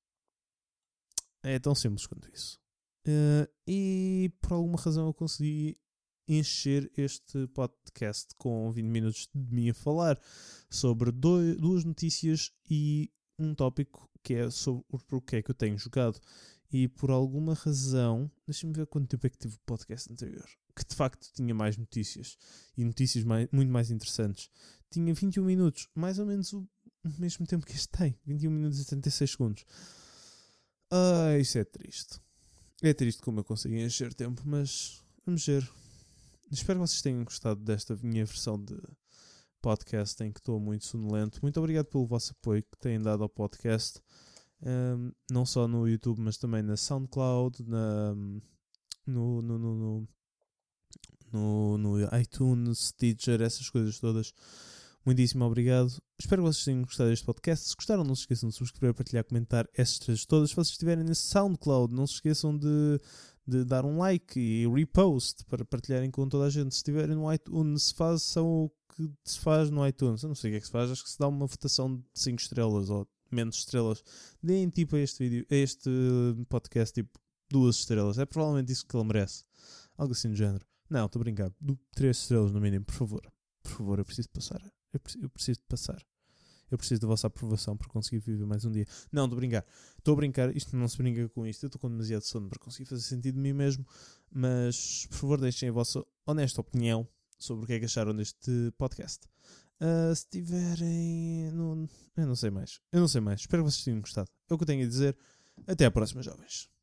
É 1.42 1.58
tão 1.58 1.74
simples 1.74 2.06
quanto 2.06 2.30
isso. 2.32 2.58
Uh, 3.06 3.46
e 3.66 4.32
por 4.40 4.54
alguma 4.54 4.78
razão 4.78 5.06
eu 5.06 5.14
consegui 5.14 5.78
encher 6.26 6.90
este 6.96 7.46
podcast 7.48 8.34
com 8.38 8.72
20 8.72 8.86
minutos 8.86 9.28
de 9.34 9.54
mim 9.54 9.68
a 9.68 9.74
falar 9.74 10.18
sobre 10.70 11.12
dois, 11.12 11.56
duas 11.58 11.84
notícias 11.84 12.50
e 12.68 13.12
um 13.38 13.54
tópico 13.54 14.08
que 14.22 14.34
é 14.34 14.50
sobre 14.50 14.84
o 15.12 15.20
que 15.20 15.36
é 15.36 15.42
que 15.42 15.50
eu 15.50 15.54
tenho 15.54 15.76
jogado. 15.76 16.18
E 16.72 16.88
por 16.88 17.10
alguma 17.10 17.54
razão, 17.54 18.30
deixa-me 18.46 18.72
ver 18.72 18.86
quanto 18.86 19.08
tempo 19.08 19.26
é 19.26 19.30
que 19.30 19.38
tive 19.38 19.54
o 19.54 19.60
podcast 19.66 20.10
anterior, 20.10 20.48
que 20.74 20.84
de 20.84 20.94
facto 20.94 21.30
tinha 21.32 21.54
mais 21.54 21.76
notícias 21.76 22.36
e 22.76 22.84
notícias 22.84 23.24
mais, 23.24 23.48
muito 23.52 23.70
mais 23.70 23.90
interessantes. 23.90 24.50
Tinha 24.90 25.12
21 25.12 25.44
minutos, 25.44 25.88
mais 25.94 26.18
ou 26.18 26.26
menos 26.26 26.52
o 26.52 26.68
mesmo 27.18 27.46
tempo 27.46 27.66
que 27.66 27.72
este 27.72 27.88
tem, 27.88 28.18
21 28.26 28.50
minutos 28.50 28.80
e 28.80 28.84
36 28.86 29.30
segundos. 29.30 29.64
Ah, 30.90 31.36
isso 31.38 31.58
é 31.58 31.64
triste. 31.64 32.20
É 32.82 32.92
triste 32.92 33.22
como 33.22 33.40
eu 33.40 33.44
consegui 33.44 33.80
encher 33.80 34.12
tempo, 34.14 34.42
mas 34.44 35.02
vamos 35.24 35.44
ver. 35.46 35.68
Espero 36.50 36.78
que 36.80 36.86
vocês 36.86 37.02
tenham 37.02 37.24
gostado 37.24 37.60
desta 37.60 37.96
minha 38.02 38.24
versão 38.24 38.62
de 38.62 38.76
podcast 39.60 40.22
em 40.22 40.30
que 40.30 40.40
estou 40.40 40.60
muito 40.60 40.84
sonolento. 40.84 41.40
Muito 41.42 41.58
obrigado 41.58 41.86
pelo 41.86 42.06
vosso 42.06 42.32
apoio 42.32 42.62
que 42.62 42.78
têm 42.78 43.00
dado 43.00 43.22
ao 43.22 43.28
podcast, 43.28 44.00
um, 44.62 45.10
não 45.30 45.46
só 45.46 45.66
no 45.66 45.88
YouTube, 45.88 46.20
mas 46.20 46.36
também 46.36 46.62
na 46.62 46.76
SoundCloud, 46.76 47.62
na, 47.62 48.14
no, 49.06 49.42
no, 49.42 49.58
no, 49.58 49.74
no, 49.74 50.08
no 51.36 51.98
iTunes, 52.20 52.88
Stitcher, 52.88 53.40
essas 53.40 53.68
coisas 53.70 53.98
todas. 53.98 54.32
Muitíssimo 55.04 55.44
obrigado. 55.44 55.92
Espero 56.18 56.42
que 56.42 56.48
vocês 56.48 56.64
tenham 56.64 56.82
gostado 56.82 57.10
deste 57.10 57.26
podcast. 57.26 57.68
Se 57.68 57.76
gostaram, 57.76 58.04
não 58.04 58.14
se 58.14 58.22
esqueçam 58.22 58.48
de 58.48 58.54
subscrever, 58.54 58.94
partilhar, 58.94 59.22
comentar 59.24 59.68
essas 59.74 59.98
coisas 59.98 60.24
todas. 60.24 60.50
Se 60.50 60.56
vocês 60.56 60.70
estiverem 60.70 61.04
nesse 61.04 61.22
SoundCloud, 61.22 61.92
não 61.92 62.06
se 62.06 62.14
esqueçam 62.14 62.56
de, 62.56 62.98
de 63.46 63.64
dar 63.64 63.84
um 63.84 63.98
like 63.98 64.40
e 64.40 64.66
repost 64.66 65.44
para 65.44 65.62
partilharem 65.62 66.10
com 66.10 66.26
toda 66.26 66.46
a 66.46 66.50
gente. 66.50 66.72
Se 66.72 66.78
estiverem 66.78 67.14
no 67.14 67.30
iTunes, 67.30 67.90
façam 67.90 68.46
o 68.46 68.70
que 68.96 69.10
se 69.24 69.38
faz 69.40 69.68
no 69.68 69.86
iTunes. 69.86 70.22
Eu 70.22 70.28
não 70.28 70.34
sei 70.34 70.50
o 70.50 70.52
que 70.52 70.56
é 70.56 70.60
que 70.60 70.66
se 70.66 70.72
faz, 70.72 70.90
acho 70.90 71.04
que 71.04 71.10
se 71.10 71.18
dá 71.18 71.28
uma 71.28 71.46
votação 71.46 71.96
de 71.96 72.04
5 72.14 72.40
estrelas 72.40 72.88
ou 72.88 73.06
menos 73.30 73.56
estrelas. 73.56 74.02
Deem 74.42 74.70
tipo 74.70 74.96
a 74.96 75.00
este 75.00 75.28
vídeo, 75.28 75.46
a 75.50 75.54
este 75.54 75.90
podcast, 76.48 76.94
tipo 76.94 77.18
duas 77.50 77.76
estrelas. 77.76 78.18
É 78.18 78.24
provavelmente 78.24 78.72
isso 78.72 78.86
que 78.86 78.96
ele 78.96 79.04
merece. 79.04 79.44
Algo 79.98 80.12
assim 80.12 80.30
do 80.30 80.36
género. 80.36 80.64
Não, 80.88 81.06
estou 81.06 81.20
a 81.20 81.24
brincar. 81.24 81.52
3 81.94 82.16
estrelas 82.16 82.52
no 82.52 82.60
mínimo, 82.60 82.84
por 82.84 82.94
favor. 82.94 83.32
Por 83.62 83.72
favor, 83.72 83.98
eu 83.98 84.04
preciso 84.04 84.28
passar. 84.30 84.60
Eu 84.92 85.00
preciso, 85.00 85.24
eu 85.24 85.30
preciso 85.30 85.60
de 85.60 85.66
passar. 85.66 86.06
Eu 86.70 86.78
preciso 86.78 87.00
da 87.02 87.06
vossa 87.06 87.26
aprovação 87.26 87.76
para 87.76 87.88
conseguir 87.88 88.18
viver 88.18 88.44
mais 88.44 88.64
um 88.64 88.70
dia. 88.70 88.86
Não, 89.12 89.24
estou 89.24 89.36
a 89.36 89.40
brincar. 89.40 89.66
Estou 89.98 90.12
a 90.12 90.16
brincar. 90.16 90.56
Isto 90.56 90.76
não 90.76 90.88
se 90.88 90.96
brinca 90.96 91.28
com 91.28 91.46
isto. 91.46 91.62
Eu 91.64 91.68
estou 91.68 91.80
com 91.80 91.88
demasiado 91.88 92.22
sono 92.22 92.48
para 92.48 92.58
conseguir 92.58 92.88
fazer 92.88 93.02
sentido 93.02 93.36
de 93.36 93.40
mim 93.40 93.52
mesmo. 93.52 93.86
Mas, 94.30 95.06
por 95.06 95.16
favor, 95.16 95.40
deixem 95.40 95.68
a 95.68 95.72
vossa 95.72 96.04
honesta 96.26 96.60
opinião 96.60 97.06
sobre 97.38 97.64
o 97.64 97.66
que 97.66 97.74
é 97.74 97.78
que 97.78 97.84
acharam 97.84 98.14
deste 98.14 98.72
podcast. 98.78 99.26
Uh, 99.80 100.14
se 100.14 100.28
tiverem. 100.28 101.50
Não, 101.52 101.88
eu 102.16 102.26
não 102.26 102.36
sei 102.36 102.50
mais. 102.50 102.80
Eu 102.90 103.00
não 103.00 103.08
sei 103.08 103.20
mais. 103.20 103.40
Espero 103.40 103.62
que 103.62 103.70
vocês 103.70 103.84
tenham 103.84 104.00
gostado. 104.00 104.30
É 104.48 104.54
o 104.54 104.56
que 104.56 104.62
eu 104.62 104.66
tenho 104.66 104.84
a 104.84 104.88
dizer. 104.88 105.16
Até 105.66 105.84
à 105.84 105.90
próxima, 105.90 106.22
jovens. 106.22 106.73